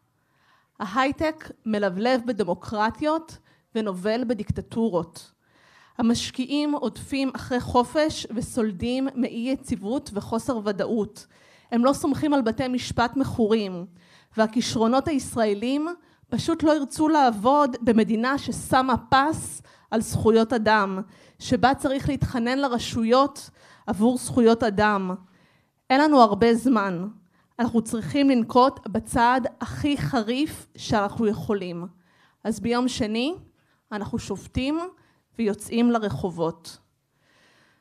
ההייטק 0.78 1.50
מלבלב 1.66 2.20
בדמוקרטיות 2.26 3.38
ונובל 3.74 4.24
בדיקטטורות. 4.24 5.32
המשקיעים 6.00 6.72
עודפים 6.72 7.30
אחרי 7.36 7.60
חופש 7.60 8.26
וסולדים 8.34 9.08
מאי 9.14 9.48
יציבות 9.52 10.10
וחוסר 10.14 10.60
ודאות. 10.64 11.26
הם 11.72 11.84
לא 11.84 11.92
סומכים 11.92 12.34
על 12.34 12.42
בתי 12.42 12.68
משפט 12.68 13.16
מכורים, 13.16 13.86
והכישרונות 14.36 15.08
הישראלים 15.08 15.88
פשוט 16.28 16.62
לא 16.62 16.76
ירצו 16.76 17.08
לעבוד 17.08 17.76
במדינה 17.80 18.38
ששמה 18.38 18.94
פס 18.96 19.62
על 19.90 20.00
זכויות 20.00 20.52
אדם, 20.52 20.98
שבה 21.38 21.74
צריך 21.74 22.08
להתחנן 22.08 22.58
לרשויות 22.58 23.50
עבור 23.86 24.18
זכויות 24.18 24.62
אדם. 24.62 25.14
אין 25.90 26.00
לנו 26.00 26.20
הרבה 26.20 26.54
זמן. 26.54 27.08
אנחנו 27.58 27.82
צריכים 27.82 28.30
לנקוט 28.30 28.88
בצעד 28.88 29.46
הכי 29.60 29.98
חריף 29.98 30.66
שאנחנו 30.76 31.26
יכולים. 31.26 31.86
אז 32.44 32.60
ביום 32.60 32.88
שני 32.88 33.34
אנחנו 33.92 34.18
שובתים 34.18 34.78
ויוצאים 35.38 35.90
לרחובות. 35.90 36.78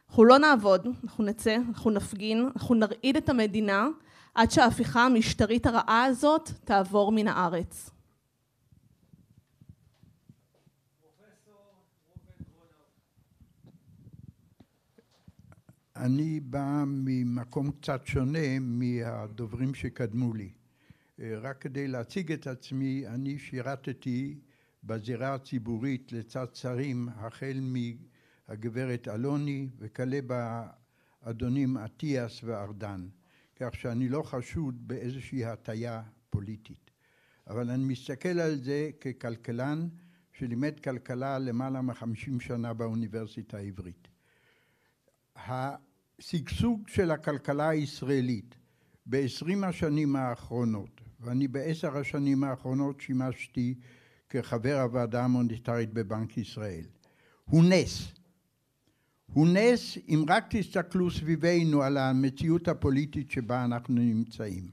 אנחנו 0.09 0.25
לא 0.25 0.37
נעבוד, 0.37 0.87
אנחנו 1.03 1.23
נצא, 1.23 1.55
אנחנו 1.67 1.91
נפגין, 1.91 2.49
אנחנו 2.55 2.75
נרעיד 2.75 3.17
את 3.17 3.29
המדינה 3.29 3.87
עד 4.35 4.51
שההפיכה 4.51 5.05
המשטרית 5.05 5.65
הרעה 5.65 6.03
הזאת 6.03 6.49
תעבור 6.63 7.11
מן 7.11 7.27
הארץ. 7.27 7.89
אני 15.95 16.39
בא 16.39 16.83
ממקום 16.87 17.71
קצת 17.71 18.01
שונה 18.05 18.59
מהדוברים 18.59 19.73
שקדמו 19.73 20.33
לי. 20.33 20.49
רק 21.19 21.61
כדי 21.61 21.87
להציג 21.87 22.31
את 22.31 22.47
עצמי, 22.47 23.07
אני 23.07 23.39
שירתתי 23.39 24.39
בזירה 24.83 25.33
הציבורית 25.33 26.11
לצד 26.11 26.47
שרים, 26.53 27.09
החל 27.15 27.59
מהגברת 27.61 29.07
אלוני 29.07 29.69
וכלה 29.79 30.19
באדונים 30.21 31.77
אטיאס 31.77 32.43
וארדן, 32.43 33.07
כך 33.55 33.75
שאני 33.75 34.09
לא 34.09 34.21
חשוד 34.23 34.87
באיזושהי 34.87 35.45
הטיה 35.45 36.03
פוליטית. 36.29 36.91
אבל 37.47 37.69
אני 37.69 37.83
מסתכל 37.83 38.39
על 38.39 38.55
זה 38.55 38.89
ככלכלן 39.01 39.87
שלימד 40.33 40.79
כלכלה 40.79 41.39
למעלה 41.39 41.81
מחמישים 41.81 42.39
שנה 42.39 42.73
באוניברסיטה 42.73 43.57
העברית. 43.57 44.07
השגשוג 45.35 46.87
של 46.87 47.11
הכלכלה 47.11 47.69
הישראלית 47.69 48.55
בעשרים 49.05 49.63
השנים 49.63 50.15
האחרונות, 50.15 51.01
ואני 51.19 51.47
בעשר 51.47 51.97
השנים 51.97 52.43
האחרונות 52.43 53.01
שימשתי 53.01 53.75
כחבר 54.29 54.79
הוועדה 54.81 55.23
המוניטרית 55.23 55.93
בבנק 55.93 56.37
ישראל, 56.37 56.85
הוא 57.45 57.63
נס. 57.63 58.07
הוא 59.33 59.47
נס 59.47 59.97
אם 60.09 60.25
רק 60.29 60.45
תסתכלו 60.49 61.11
סביבנו 61.11 61.83
על 61.83 61.97
המציאות 61.97 62.67
הפוליטית 62.67 63.31
שבה 63.31 63.65
אנחנו 63.65 63.95
נמצאים. 63.95 64.69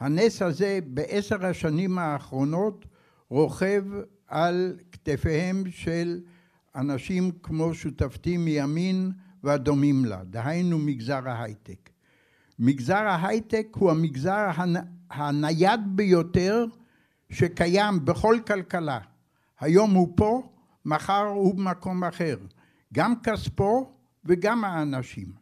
הנס 0.00 0.42
הזה 0.42 0.78
בעשר 0.86 1.46
השנים 1.46 1.98
האחרונות 1.98 2.86
רוכב 3.28 3.84
על 4.28 4.78
כתפיהם 4.92 5.64
של 5.70 6.20
אנשים 6.74 7.30
כמו 7.42 7.74
שותפתי 7.74 8.36
מימין 8.36 9.12
והדומים 9.44 10.04
לה, 10.04 10.24
דהיינו 10.24 10.78
מגזר 10.78 11.28
ההייטק. 11.28 11.90
מגזר 12.58 12.94
ההייטק 12.94 13.66
הוא 13.74 13.90
המגזר 13.90 14.50
הנייד 15.10 15.80
ביותר 15.86 16.66
שקיים 17.32 18.04
בכל 18.04 18.38
כלכלה. 18.46 18.98
היום 19.60 19.90
הוא 19.90 20.12
פה, 20.16 20.42
מחר 20.84 21.26
הוא 21.26 21.54
במקום 21.54 22.04
אחר. 22.04 22.36
גם 22.94 23.14
כספו 23.22 23.92
וגם 24.24 24.64
האנשים. 24.64 25.32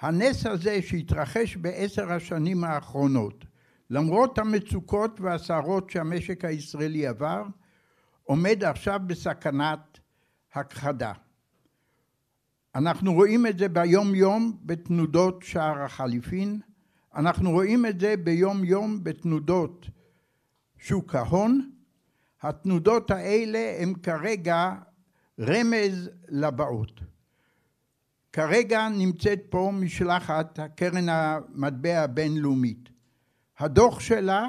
הנס 0.00 0.46
הזה 0.46 0.82
שהתרחש 0.82 1.56
בעשר 1.56 2.12
השנים 2.12 2.64
האחרונות, 2.64 3.44
למרות 3.90 4.38
המצוקות 4.38 5.20
והסערות 5.20 5.90
שהמשק 5.90 6.44
הישראלי 6.44 7.06
עבר, 7.06 7.42
עומד 8.24 8.64
עכשיו 8.64 9.00
בסכנת 9.06 9.98
הכחדה. 10.54 11.12
אנחנו 12.74 13.14
רואים 13.14 13.46
את 13.46 13.58
זה 13.58 13.68
ביום 13.68 14.14
יום 14.14 14.56
בתנודות 14.62 15.42
שער 15.42 15.82
החליפין, 15.82 16.60
אנחנו 17.14 17.50
רואים 17.50 17.86
את 17.86 18.00
זה 18.00 18.16
ביום 18.16 18.64
יום 18.64 19.04
בתנודות 19.04 19.86
שוק 20.80 21.14
ההון, 21.14 21.70
התנודות 22.42 23.10
האלה 23.10 23.76
הן 23.78 23.94
כרגע 24.02 24.74
רמז 25.40 26.10
לבאות. 26.28 27.00
כרגע 28.32 28.88
נמצאת 28.88 29.40
פה 29.48 29.72
משלחת 29.74 30.58
הקרן 30.58 31.08
המטבע 31.08 32.00
הבינלאומית. 32.00 32.88
הדוח 33.58 34.00
שלה 34.00 34.46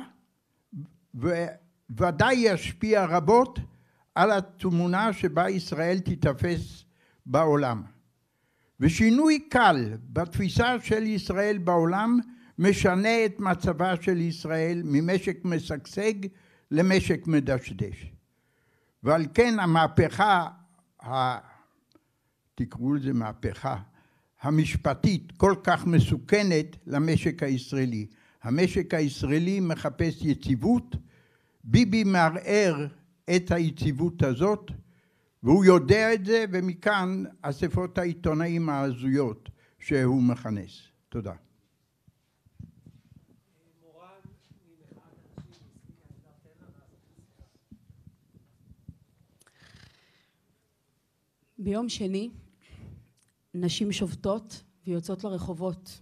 ודאי 1.89 2.35
ישפיע 2.35 3.05
רבות 3.05 3.59
על 4.15 4.31
התמונה 4.31 5.13
שבה 5.13 5.49
ישראל 5.49 5.99
תיתפס 5.99 6.83
בעולם. 7.25 7.83
ושינוי 8.79 9.39
קל 9.39 9.97
בתפיסה 10.03 10.79
של 10.79 11.03
ישראל 11.03 11.57
בעולם 11.57 12.19
משנה 12.59 13.25
את 13.25 13.39
מצבה 13.39 13.93
של 14.01 14.21
ישראל 14.21 14.81
ממשק 14.85 15.45
משגשג 15.45 16.13
למשק 16.71 17.27
מדשדש. 17.27 18.11
ועל 19.03 19.25
כן 19.33 19.59
המהפכה, 19.59 20.47
ה... 21.05 21.37
תקראו 22.55 22.93
לזה 22.93 23.13
מהפכה, 23.13 23.77
המשפטית 24.41 25.31
כל 25.37 25.55
כך 25.63 25.85
מסוכנת 25.85 26.77
למשק 26.87 27.43
הישראלי. 27.43 28.07
המשק 28.43 28.93
הישראלי 28.93 29.59
מחפש 29.59 30.21
יציבות, 30.21 30.95
ביבי 31.63 32.03
מערער 32.03 32.87
את 33.35 33.51
היציבות 33.51 34.23
הזאת 34.23 34.71
והוא 35.43 35.65
יודע 35.65 36.13
את 36.13 36.25
זה 36.25 36.45
ומכאן 36.51 37.23
אספות 37.41 37.97
העיתונאים 37.97 38.69
ההזויות 38.69 39.49
שהוא 39.79 40.23
מכנס. 40.23 40.81
תודה. 41.09 41.33
ביום 51.63 51.89
שני 51.89 52.29
נשים 53.53 53.91
שובתות 53.91 54.63
ויוצאות 54.87 55.23
לרחובות. 55.23 56.01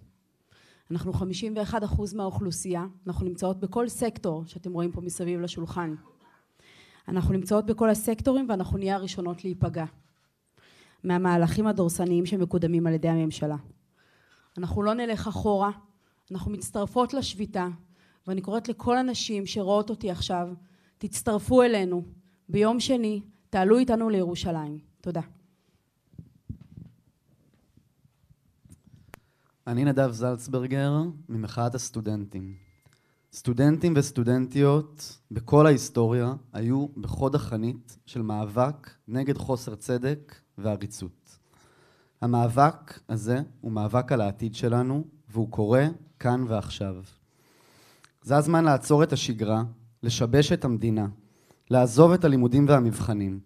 אנחנו 0.91 1.13
51 1.13 1.83
אחוז 1.83 2.13
מהאוכלוסייה, 2.13 2.85
אנחנו 3.07 3.25
נמצאות 3.25 3.59
בכל 3.59 3.89
סקטור 3.89 4.43
שאתם 4.45 4.73
רואים 4.73 4.91
פה 4.91 5.01
מסביב 5.01 5.39
לשולחן. 5.39 5.95
אנחנו 7.07 7.33
נמצאות 7.33 7.65
בכל 7.65 7.89
הסקטורים 7.89 8.49
ואנחנו 8.49 8.77
נהיה 8.77 8.95
הראשונות 8.95 9.43
להיפגע 9.43 9.85
מהמהלכים 11.03 11.67
הדורסניים 11.67 12.25
שמקודמים 12.25 12.87
על 12.87 12.93
ידי 12.93 13.09
הממשלה. 13.09 13.57
אנחנו 14.57 14.83
לא 14.83 14.93
נלך 14.93 15.27
אחורה, 15.27 15.71
אנחנו 16.31 16.51
מצטרפות 16.51 17.13
לשביתה 17.13 17.67
ואני 18.27 18.41
קוראת 18.41 18.69
לכל 18.69 18.97
הנשים 18.97 19.45
שרואות 19.45 19.89
אותי 19.89 20.11
עכשיו, 20.11 20.47
תצטרפו 20.97 21.63
אלינו 21.63 22.03
ביום 22.49 22.79
שני, 22.79 23.21
תעלו 23.49 23.77
איתנו 23.77 24.09
לירושלים. 24.09 24.79
תודה. 25.01 25.21
אני 29.69 29.85
נדב 29.85 30.11
זלצברגר 30.11 31.01
ממחאת 31.29 31.75
הסטודנטים. 31.75 32.53
סטודנטים 33.33 33.93
וסטודנטיות 33.95 35.19
בכל 35.31 35.65
ההיסטוריה 35.65 36.33
היו 36.53 36.87
בחוד 36.97 37.35
החנית 37.35 37.97
של 38.05 38.21
מאבק 38.21 38.89
נגד 39.07 39.37
חוסר 39.37 39.75
צדק 39.75 40.35
ועריצות. 40.57 41.39
המאבק 42.21 42.99
הזה 43.09 43.41
הוא 43.61 43.71
מאבק 43.71 44.11
על 44.11 44.21
העתיד 44.21 44.55
שלנו 44.55 45.03
והוא 45.29 45.51
קורה 45.51 45.87
כאן 46.19 46.45
ועכשיו. 46.47 46.95
זה 48.21 48.37
הזמן 48.37 48.63
לעצור 48.63 49.03
את 49.03 49.13
השגרה, 49.13 49.63
לשבש 50.03 50.51
את 50.51 50.65
המדינה, 50.65 51.07
לעזוב 51.69 52.11
את 52.11 52.25
הלימודים 52.25 52.65
והמבחנים. 52.67 53.39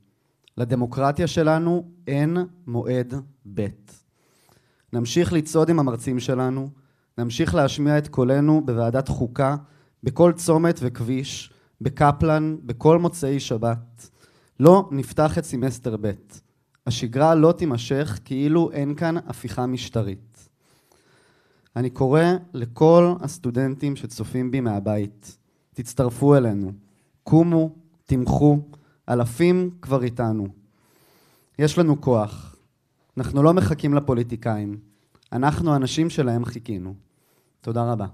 לדמוקרטיה 0.57 1.27
שלנו 1.27 1.91
אין 2.07 2.37
מועד 2.67 3.13
ב'. 3.53 3.67
נמשיך 4.93 5.33
לצעוד 5.33 5.69
עם 5.69 5.79
המרצים 5.79 6.19
שלנו, 6.19 6.69
נמשיך 7.17 7.55
להשמיע 7.55 7.97
את 7.97 8.07
קולנו 8.07 8.61
בוועדת 8.65 9.07
חוקה, 9.07 9.55
בכל 10.03 10.31
צומת 10.35 10.79
וכביש, 10.81 11.53
בקפלן, 11.81 12.55
בכל 12.63 12.99
מוצאי 12.99 13.39
שבת. 13.39 14.09
לא 14.59 14.89
נפתח 14.91 15.37
את 15.37 15.45
סמסטר 15.45 15.95
ב'. 16.01 16.11
השגרה 16.87 17.35
לא 17.35 17.51
תימשך 17.51 18.19
כאילו 18.25 18.71
אין 18.71 18.95
כאן 18.95 19.15
הפיכה 19.17 19.65
משטרית. 19.65 20.49
אני 21.75 21.89
קורא 21.89 22.23
לכל 22.53 23.13
הסטודנטים 23.19 23.95
שצופים 23.95 24.51
בי 24.51 24.59
מהבית, 24.59 25.37
תצטרפו 25.73 26.35
אלינו, 26.35 26.71
קומו, 27.23 27.75
תמכו, 28.05 28.59
אלפים 29.09 29.69
כבר 29.81 30.03
איתנו. 30.03 30.47
יש 31.59 31.77
לנו 31.77 32.01
כוח. 32.01 32.52
אנחנו 33.17 33.43
לא 33.43 33.53
מחכים 33.53 33.93
לפוליטיקאים. 33.93 34.79
אנחנו 35.31 35.73
האנשים 35.73 36.09
שלהם 36.09 36.45
חיכינו. 36.45 36.93
תודה 37.61 37.91
רבה. 37.91 38.05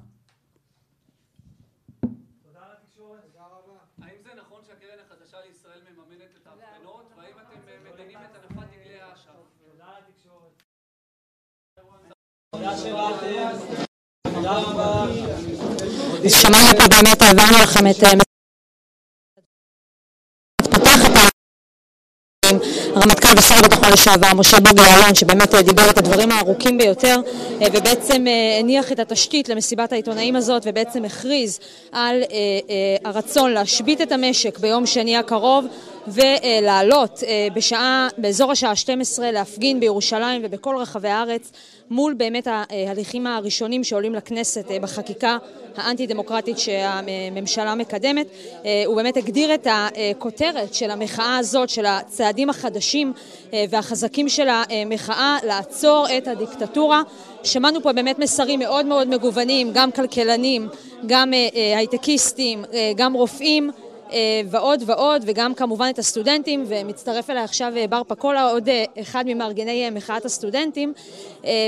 שמענו 16.29 16.71
פה 16.77 16.87
באמת, 16.89 17.21
העברנו 17.21 17.57
לכם 17.63 17.87
את 17.87 18.28
הרמטכ"ל 23.29 23.53
ושר 23.53 23.59
הביטחון 23.59 23.91
לשעבר 23.93 24.33
משה 24.35 24.59
בוגי 24.59 24.81
יעלון 24.81 25.15
שבאמת 25.15 25.55
דיבר 25.55 25.89
את 25.89 25.97
הדברים 25.97 26.31
הארוכים 26.31 26.77
ביותר 26.77 27.15
ובעצם 27.73 28.25
הניח 28.59 28.91
את 28.91 28.99
התשתית 28.99 29.49
למסיבת 29.49 29.91
העיתונאים 29.91 30.35
הזאת 30.35 30.61
ובעצם 30.65 31.05
הכריז 31.05 31.59
על 31.91 32.23
הרצון 33.05 33.51
להשבית 33.51 34.01
את 34.01 34.11
המשק 34.11 34.59
ביום 34.59 34.85
שני 34.85 35.17
הקרוב 35.17 35.65
ולעלות 36.07 37.23
בשעה, 37.53 38.07
באזור 38.17 38.51
השעה 38.51 38.75
12 38.75 39.31
להפגין 39.31 39.79
בירושלים 39.79 40.41
ובכל 40.45 40.75
רחבי 40.79 41.09
הארץ 41.09 41.51
מול 41.91 42.13
באמת 42.13 42.47
ההליכים 42.47 43.27
הראשונים 43.27 43.83
שעולים 43.83 44.15
לכנסת 44.15 44.65
בחקיקה 44.81 45.37
האנטי-דמוקרטית 45.77 46.59
שהממשלה 46.59 47.75
מקדמת. 47.75 48.27
הוא 48.85 48.95
באמת 48.95 49.17
הגדיר 49.17 49.53
את 49.53 49.67
הכותרת 49.71 50.73
של 50.73 50.91
המחאה 50.91 51.37
הזאת, 51.37 51.69
של 51.69 51.85
הצעדים 51.85 52.49
החדשים 52.49 53.13
והחזקים 53.69 54.29
של 54.29 54.47
המחאה, 54.49 55.37
לעצור 55.47 56.05
את 56.17 56.27
הדיקטטורה. 56.27 57.01
שמענו 57.43 57.81
פה 57.81 57.93
באמת 57.93 58.19
מסרים 58.19 58.59
מאוד 58.59 58.85
מאוד 58.85 59.07
מגוונים, 59.07 59.71
גם 59.73 59.91
כלכלנים, 59.91 60.69
גם 61.05 61.31
הייטקיסטים, 61.75 62.65
גם 62.95 63.13
רופאים. 63.13 63.71
ועוד 64.49 64.83
ועוד, 64.85 65.23
וגם 65.25 65.53
כמובן 65.53 65.89
את 65.93 65.99
הסטודנטים, 65.99 66.65
ומצטרף 66.67 67.29
אליי 67.29 67.43
עכשיו 67.43 67.73
בר 67.89 68.01
פקולה, 68.07 68.49
עוד 68.49 68.69
אחד 69.01 69.23
ממארגני 69.27 69.89
מחאת 69.89 70.25
הסטודנטים. 70.25 70.93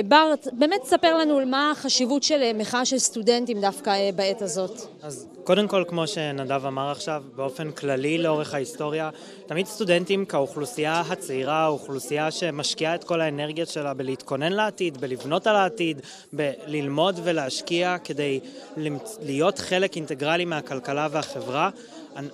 בר, 0.08 0.34
באמת 0.54 0.84
ספר 0.84 1.18
לנו 1.18 1.46
מה 1.46 1.72
החשיבות 1.72 2.24
של 2.24 2.52
מחאה 2.56 2.86
של 2.86 2.98
סטודנטים 2.98 3.62
דווקא 3.62 4.12
בעת 4.16 4.42
הזאת. 4.42 4.82
אז 5.04 5.28
קודם 5.44 5.68
כל, 5.68 5.84
כמו 5.88 6.08
שנדב 6.08 6.66
אמר 6.66 6.92
עכשיו, 6.92 7.24
באופן 7.36 7.72
כללי 7.72 8.18
לאורך 8.18 8.54
ההיסטוריה, 8.54 9.10
תמיד 9.46 9.66
סטודנטים 9.66 10.26
כאוכלוסייה 10.26 11.02
הצעירה, 11.10 11.68
אוכלוסייה 11.68 12.32
שמשקיעה 12.32 12.96
את 12.96 13.04
כל 13.04 13.22
האנרגיה 13.22 13.66
שלה 13.66 13.94
בלהתכונן 13.94 14.54
לעתיד, 14.54 15.02
בלבנות 15.02 15.48
על 15.48 15.56
העתיד, 15.56 16.02
בללמוד 16.34 17.20
ולהשקיע 17.24 17.98
כדי 18.04 18.40
להיות 19.22 19.60
חלק 19.60 19.96
אינטגרלי 19.96 20.46
מהכלכלה 20.46 21.08
והחברה. 21.12 21.70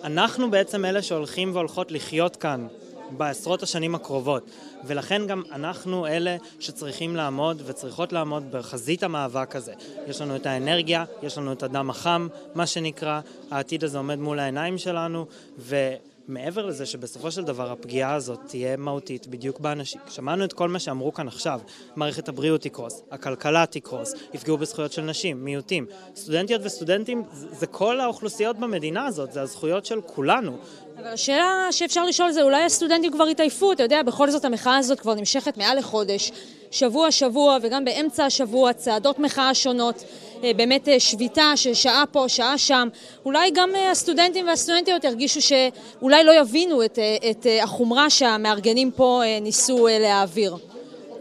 אנחנו 0.04 0.52
בעצם 0.52 0.86
אלה 0.86 1.02
שהולכים 1.02 1.56
והולכות 1.56 1.92
לחיות 1.92 2.36
כאן 2.36 2.68
בעשרות 3.12 3.64
השנים 3.64 3.96
הקרובות, 3.96 4.50
ולכן 4.86 5.28
גם 5.28 5.44
אנחנו 5.52 6.08
אלה 6.08 6.38
שצריכים 6.60 7.16
לעמוד 7.16 7.62
וצריכות 7.66 8.14
לעמוד 8.14 8.52
בחזית 8.52 9.04
המאבק 9.04 9.56
הזה. 9.56 9.74
יש 10.08 10.22
לנו 10.22 10.36
את 10.36 10.46
האנרגיה, 10.46 11.06
יש 11.24 11.38
לנו 11.38 11.54
את 11.54 11.64
הדם 11.64 11.90
החם, 11.90 12.28
מה 12.56 12.68
שנקרא, 12.68 13.20
העתיד 13.52 13.84
הזה 13.84 13.98
עומד 13.98 14.20
מול 14.20 14.40
העיניים 14.40 14.78
שלנו, 14.78 15.26
ו... 15.60 15.94
מעבר 16.28 16.66
לזה 16.66 16.86
שבסופו 16.86 17.32
של 17.32 17.44
דבר 17.44 17.72
הפגיעה 17.72 18.14
הזאת 18.14 18.40
תהיה 18.48 18.78
מהותית 18.78 19.28
בדיוק 19.28 19.60
באנשים. 19.60 20.02
שמענו 20.10 20.46
את 20.46 20.54
כל 20.54 20.70
מה 20.70 20.80
שאמרו 20.80 21.14
כאן 21.14 21.28
עכשיו, 21.28 21.60
מערכת 21.96 22.30
הבריאות 22.30 22.62
תקרוס, 22.62 23.02
הכלכלה 23.12 23.66
תקרוס, 23.66 24.14
יפגעו 24.34 24.58
בזכויות 24.58 24.92
של 24.92 25.02
נשים, 25.02 25.46
מיעוטים. 25.46 25.86
סטודנטיות 26.16 26.62
וסטודנטים 26.64 27.24
זה 27.32 27.68
כל 27.68 28.00
האוכלוסיות 28.00 28.58
במדינה 28.58 29.06
הזאת, 29.06 29.32
זה 29.32 29.42
הזכויות 29.42 29.86
של 29.86 30.02
כולנו. 30.02 30.58
אבל 30.98 31.08
השאלה 31.08 31.68
שאפשר 31.72 32.06
לשאול 32.06 32.32
זה 32.32 32.42
אולי 32.42 32.64
הסטודנטים 32.64 33.12
כבר 33.12 33.24
התעייפו, 33.24 33.72
אתה 33.72 33.84
יודע, 33.84 34.04
בכל 34.04 34.30
זאת 34.30 34.46
המחאה 34.46 34.78
הזאת 34.78 35.00
כבר 35.00 35.14
נמשכת 35.14 35.58
מעל 35.58 35.78
לחודש, 35.78 36.32
שבוע 36.72 37.12
שבוע 37.12 37.58
וגם 37.62 37.86
באמצע 37.86 38.26
השבוע, 38.26 38.74
צעדות 38.74 39.20
מחאה 39.20 39.54
שונות. 39.54 40.04
באמת 40.56 40.88
שביתה 41.00 41.52
של 41.56 41.74
שעה 41.74 42.04
פה, 42.12 42.26
שעה 42.28 42.58
שם. 42.58 42.88
אולי 43.26 43.52
גם 43.52 43.70
הסטודנטים 43.92 44.48
והסטודנטיות 44.48 45.04
ירגישו 45.04 45.42
שאולי 45.42 46.24
לא 46.24 46.40
יבינו 46.40 46.86
את, 46.86 47.00
את 47.30 47.48
החומרה 47.64 48.10
שהמארגנים 48.10 48.92
פה 48.92 49.22
ניסו 49.42 49.88
להעביר. 50.00 50.56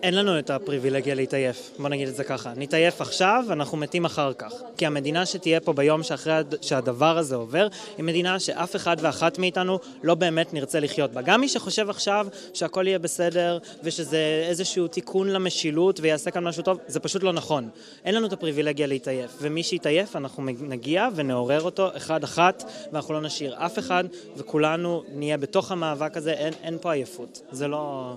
אין 0.06 0.14
לנו 0.14 0.38
את 0.38 0.50
הפריבילגיה 0.50 1.14
להתעייף, 1.14 1.70
בוא 1.78 1.88
נגיד 1.88 2.08
את 2.08 2.16
זה 2.16 2.24
ככה. 2.24 2.52
נתעייף 2.56 3.00
עכשיו, 3.00 3.44
אנחנו 3.50 3.78
מתים 3.78 4.04
אחר 4.04 4.32
כך. 4.32 4.52
כי 4.76 4.86
המדינה 4.86 5.26
שתהיה 5.26 5.60
פה 5.60 5.72
ביום 5.72 6.02
שאחרי 6.02 6.32
שהדבר 6.60 7.18
הזה 7.18 7.36
עובר, 7.36 7.68
היא 7.96 8.04
מדינה 8.04 8.38
שאף 8.38 8.76
אחד 8.76 8.96
ואחת 9.00 9.38
מאיתנו 9.38 9.78
לא 10.02 10.14
באמת 10.14 10.54
נרצה 10.54 10.80
לחיות 10.80 11.12
בה. 11.12 11.22
גם 11.22 11.40
מי 11.40 11.48
שחושב 11.48 11.90
עכשיו 11.90 12.26
שהכל 12.54 12.86
יהיה 12.86 12.98
בסדר, 12.98 13.58
ושזה 13.82 14.44
איזשהו 14.48 14.88
תיקון 14.88 15.28
למשילות 15.28 16.00
ויעשה 16.00 16.30
כאן 16.30 16.44
משהו 16.44 16.62
טוב, 16.62 16.78
זה 16.86 17.00
פשוט 17.00 17.22
לא 17.22 17.32
נכון. 17.32 17.68
אין 18.04 18.14
לנו 18.14 18.26
את 18.26 18.32
הפריבילגיה 18.32 18.86
להתעייף, 18.86 19.30
ומי 19.40 19.62
שיתעייף, 19.62 20.16
אנחנו 20.16 20.42
נגיע 20.44 21.08
ונעורר 21.14 21.62
אותו 21.62 21.96
אחד-אחת, 21.96 22.64
ואנחנו 22.92 23.14
לא 23.14 23.20
נשאיר 23.20 23.54
אף 23.58 23.78
אחד, 23.78 24.04
וכולנו 24.36 25.02
נהיה 25.14 25.36
בתוך 25.36 25.72
המאבק 25.72 26.16
הזה, 26.16 26.32
אין, 26.32 26.52
אין 26.62 26.78
פה 26.80 26.92
עייפות. 26.92 27.42
זה 27.50 27.68
לא, 27.68 28.14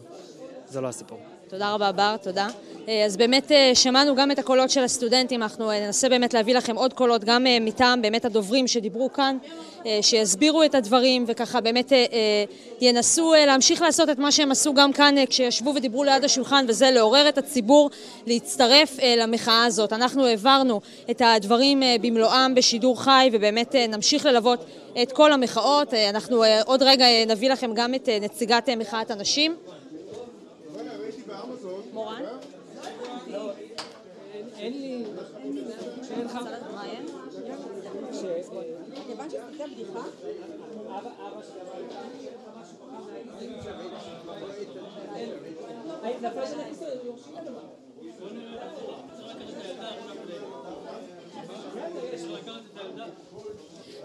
זה 0.70 0.82
לא 0.82 0.88
הסיפור. 0.88 1.29
תודה 1.50 1.74
רבה 1.74 1.92
בר, 1.92 2.16
תודה. 2.24 2.48
אז 3.06 3.18
באמת 3.18 3.52
שמענו 3.74 4.16
גם 4.16 4.32
את 4.32 4.40
הקולות 4.40 4.70
של 4.70 4.84
הסטודנטים, 4.84 5.44
אנחנו 5.44 5.72
ננסה 5.72 6.10
באמת 6.10 6.34
להביא 6.34 6.56
לכם 6.56 6.76
עוד 6.76 6.94
קולות, 6.94 7.24
גם 7.24 7.46
מטעם 7.62 8.02
באמת 8.02 8.26
הדוברים 8.26 8.68
שדיברו 8.68 9.14
כאן, 9.14 9.38
שיסבירו 10.02 10.64
את 10.64 10.76
הדברים 10.76 11.24
וככה 11.28 11.62
באמת 11.62 11.92
ינסו 12.82 13.34
להמשיך 13.48 13.82
לעשות 13.82 14.10
את 14.10 14.20
מה 14.20 14.32
שהם 14.32 14.52
עשו 14.52 14.74
גם 14.74 14.94
כאן 14.94 15.16
כשישבו 15.30 15.74
ודיברו 15.76 16.04
ליד 16.04 16.24
השולחן, 16.24 16.66
וזה 16.68 16.92
לעורר 16.92 17.30
את 17.30 17.38
הציבור 17.38 17.90
להצטרף 18.28 18.98
למחאה 19.18 19.66
הזאת. 19.66 19.94
אנחנו 19.94 20.26
העברנו 20.26 20.82
את 21.12 21.22
הדברים 21.26 21.84
במלואם 22.02 22.56
בשידור 22.56 23.02
חי 23.02 23.30
ובאמת 23.34 23.76
נמשיך 23.76 24.26
ללוות 24.26 24.66
את 25.02 25.12
כל 25.12 25.32
המחאות. 25.32 25.94
אנחנו 25.94 26.44
עוד 26.66 26.84
רגע 26.84 27.06
נביא 27.28 27.50
לכם 27.50 27.74
גם 27.74 27.94
את 27.94 28.10
נציגת 28.22 28.70
מחאת 28.70 29.12
הנשים. 29.12 29.56
מורן? 31.94 32.22
אין 34.58 34.74
לי... 34.74 35.04
אין 36.12 36.26
לך... 36.26 36.40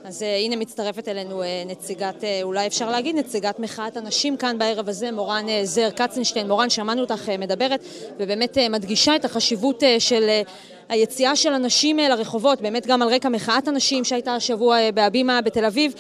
אז 0.05 0.23
הנה 0.23 0.57
מצטרפת 0.57 1.09
אלינו 1.09 1.43
נציגת, 1.67 2.25
אולי 2.43 2.67
אפשר 2.67 2.91
להגיד, 2.91 3.17
נציגת 3.17 3.59
מחאת 3.59 3.97
הנשים 3.97 4.37
כאן 4.37 4.59
בערב 4.59 4.89
הזה, 4.89 5.13
מורן 5.13 5.47
זר 5.65 5.91
קצנשטיין. 5.91 6.49
מורן, 6.49 6.71
שמענו 6.71 7.01
אותך 7.01 7.29
מדברת 7.39 7.85
ובאמת 8.19 8.59
מדגישה 8.71 9.17
את 9.17 9.25
החשיבות 9.25 9.83
של 9.99 10.31
היציאה 10.89 11.37
של 11.37 11.53
הנשים 11.53 11.99
לרחובות, 11.99 12.61
באמת 12.61 12.87
גם 12.87 13.03
על 13.03 13.09
רקע 13.09 13.29
מחאת 13.29 13.69
הנשים 13.69 14.05
שהייתה 14.05 14.35
השבוע 14.35 14.91
בהבימה 14.91 15.41
בתל 15.41 15.65
אביב. 15.65 15.95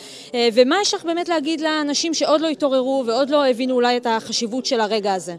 ומה 0.53 0.77
יש 0.83 0.95
לך 0.95 1.05
באמת 1.05 1.29
להגיד 1.29 1.61
לאנשים 1.61 2.15
שעוד 2.15 2.41
לא 2.41 2.49
התעוררו 2.49 3.05
ועוד 3.07 3.31
לא 3.31 3.47
הבינו 3.47 3.75
אולי 3.75 3.97
את 3.97 4.07
החשיבות 4.07 4.67
של 4.67 4.81
הרגע 4.81 5.15
הזה? 5.15 5.35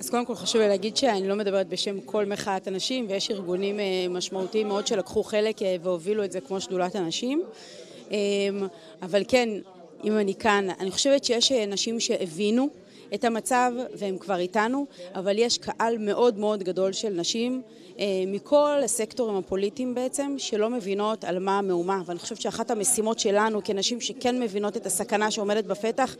אז 0.00 0.10
קודם 0.10 0.24
כל 0.24 0.34
חשוב 0.34 0.60
לי 0.60 0.68
להגיד 0.68 0.96
שאני 0.96 1.28
לא 1.28 1.36
מדברת 1.36 1.68
בשם 1.68 2.00
כל 2.00 2.26
מחאת 2.26 2.66
הנשים 2.66 3.06
ויש 3.08 3.30
ארגונים 3.30 3.80
משמעותיים 4.10 4.68
מאוד 4.68 4.86
שלקחו 4.86 5.22
חלק 5.22 5.56
והובילו 5.82 6.24
את 6.24 6.32
זה 6.32 6.40
כמו 6.40 6.60
שדולת 6.60 6.96
הנשים. 6.96 7.42
אבל 9.02 9.22
כן, 9.28 9.48
אם 10.04 10.18
אני 10.18 10.34
כאן, 10.34 10.68
אני 10.80 10.90
חושבת 10.90 11.24
שיש 11.24 11.52
נשים 11.52 12.00
שהבינו 12.00 12.68
את 13.14 13.24
המצב 13.24 13.72
והם 13.94 14.18
כבר 14.18 14.38
איתנו, 14.38 14.86
אבל 15.14 15.38
יש 15.38 15.58
קהל 15.58 15.98
מאוד 15.98 16.38
מאוד 16.38 16.62
גדול 16.62 16.92
של 16.92 17.08
נשים 17.08 17.62
מכל 18.26 18.80
הסקטורים 18.84 19.36
הפוליטיים 19.36 19.94
בעצם, 19.94 20.34
שלא 20.38 20.70
מבינות 20.70 21.24
על 21.24 21.38
מה 21.38 21.58
המהומה. 21.58 22.02
ואני 22.06 22.18
חושבת 22.18 22.40
שאחת 22.40 22.70
המשימות 22.70 23.18
שלנו 23.18 23.60
כנשים 23.64 24.00
שכן 24.00 24.42
מבינות 24.42 24.76
את 24.76 24.86
הסכנה 24.86 25.30
שעומדת 25.30 25.64
בפתח, 25.64 26.16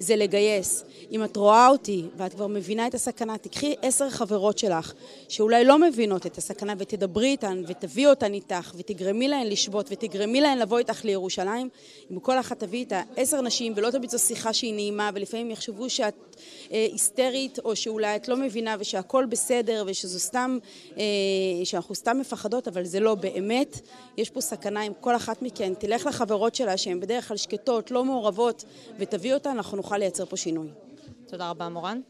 זה 0.00 0.16
לגייס. 0.16 0.84
אם 1.12 1.24
את 1.24 1.36
רואה 1.36 1.68
אותי 1.68 2.04
ואת 2.16 2.34
כבר 2.34 2.46
מבינה 2.46 2.86
את 2.86 2.94
הסכנה, 2.94 3.38
תקחי 3.38 3.74
עשר 3.82 4.10
חברות 4.10 4.58
שלך 4.58 4.92
שאולי 5.28 5.64
לא 5.64 5.78
מבינות 5.78 6.26
את 6.26 6.38
הסכנה 6.38 6.74
ותדברי 6.78 7.26
איתן 7.26 7.62
ותביאי 7.66 8.06
אותן 8.06 8.34
איתך 8.34 8.72
ותגרמי 8.76 9.28
להן 9.28 9.46
לשבות 9.46 9.86
ותגרמי 9.90 10.40
להן 10.40 10.58
לבוא 10.58 10.78
איתך 10.78 11.04
לירושלים. 11.04 11.68
אם 12.10 12.20
כל 12.20 12.40
אחת 12.40 12.60
תביא 12.60 12.78
איתה 12.78 13.02
עשר 13.16 13.40
נשים 13.40 13.72
ולא 13.76 13.90
תמיד 13.90 14.10
זו 14.10 14.18
שיחה 14.18 14.52
שהיא 14.52 14.74
נעימה 14.74 15.10
ולפעמים 15.14 15.50
יחשבו 15.50 15.90
שאת 15.90 16.14
אה, 16.72 16.86
היסטרית 16.92 17.58
או 17.64 17.76
שאולי 17.76 18.16
את 18.16 18.28
לא 18.28 18.36
מבינה 18.36 18.76
ושהכול 18.78 19.26
בסדר 19.26 19.84
ושזו 19.86 20.18
סתם, 20.18 20.58
אה, 20.98 21.02
שאנחנו 21.64 21.94
סתם 21.94 22.18
מפחדות 22.18 22.68
אבל 22.68 22.84
זה 22.84 23.00
לא 23.00 23.14
באמת. 23.14 23.80
יש 24.16 24.30
פה 24.30 24.40
סכנה 24.40 24.82
אם 24.82 24.92
כל 25.00 25.16
אחת 25.16 25.42
מכן 25.42 25.74
תלך 25.74 26.06
לחברות 26.06 26.54
שלה 26.54 26.76
שהן 26.76 27.00
בדרך 27.00 27.28
כלל 27.28 27.36
שקטות, 27.36 27.90
לא 27.90 28.04
מעורבות 28.04 28.64
ותביא 28.98 29.34
אותן, 29.34 29.50
אנחנו 29.50 29.76
נוכל 29.88 29.98
לייצר 29.98 30.24
פה 30.24 30.36
שינוי. 30.36 30.68
תודה 31.26 31.50
רבה 31.50 31.68
מורן. 31.68 32.00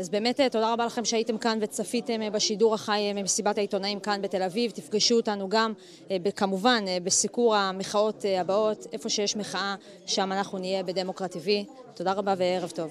אז 0.00 0.08
באמת 0.08 0.40
תודה 0.40 0.72
רבה 0.72 0.86
לכם 0.86 1.04
שהייתם 1.04 1.38
כאן 1.38 1.58
וצפיתם 1.62 2.32
בשידור 2.32 2.74
החי 2.74 3.12
ממסיבת 3.14 3.58
העיתונאים 3.58 4.00
כאן 4.00 4.22
בתל 4.22 4.42
אביב. 4.42 4.70
תפגשו 4.70 5.16
אותנו 5.16 5.48
גם 5.48 5.72
כמובן 6.36 6.84
בסיקור 7.04 7.56
המחאות 7.56 8.24
הבאות, 8.38 8.86
איפה 8.92 9.08
שיש 9.08 9.36
מחאה, 9.36 9.74
שם 10.06 10.32
אנחנו 10.32 10.58
נהיה 10.58 10.82
בדמוקרט 10.82 11.36
TV. 11.36 11.48
תודה 11.94 12.12
רבה 12.12 12.34
וערב 12.38 12.70
טוב. 12.70 12.90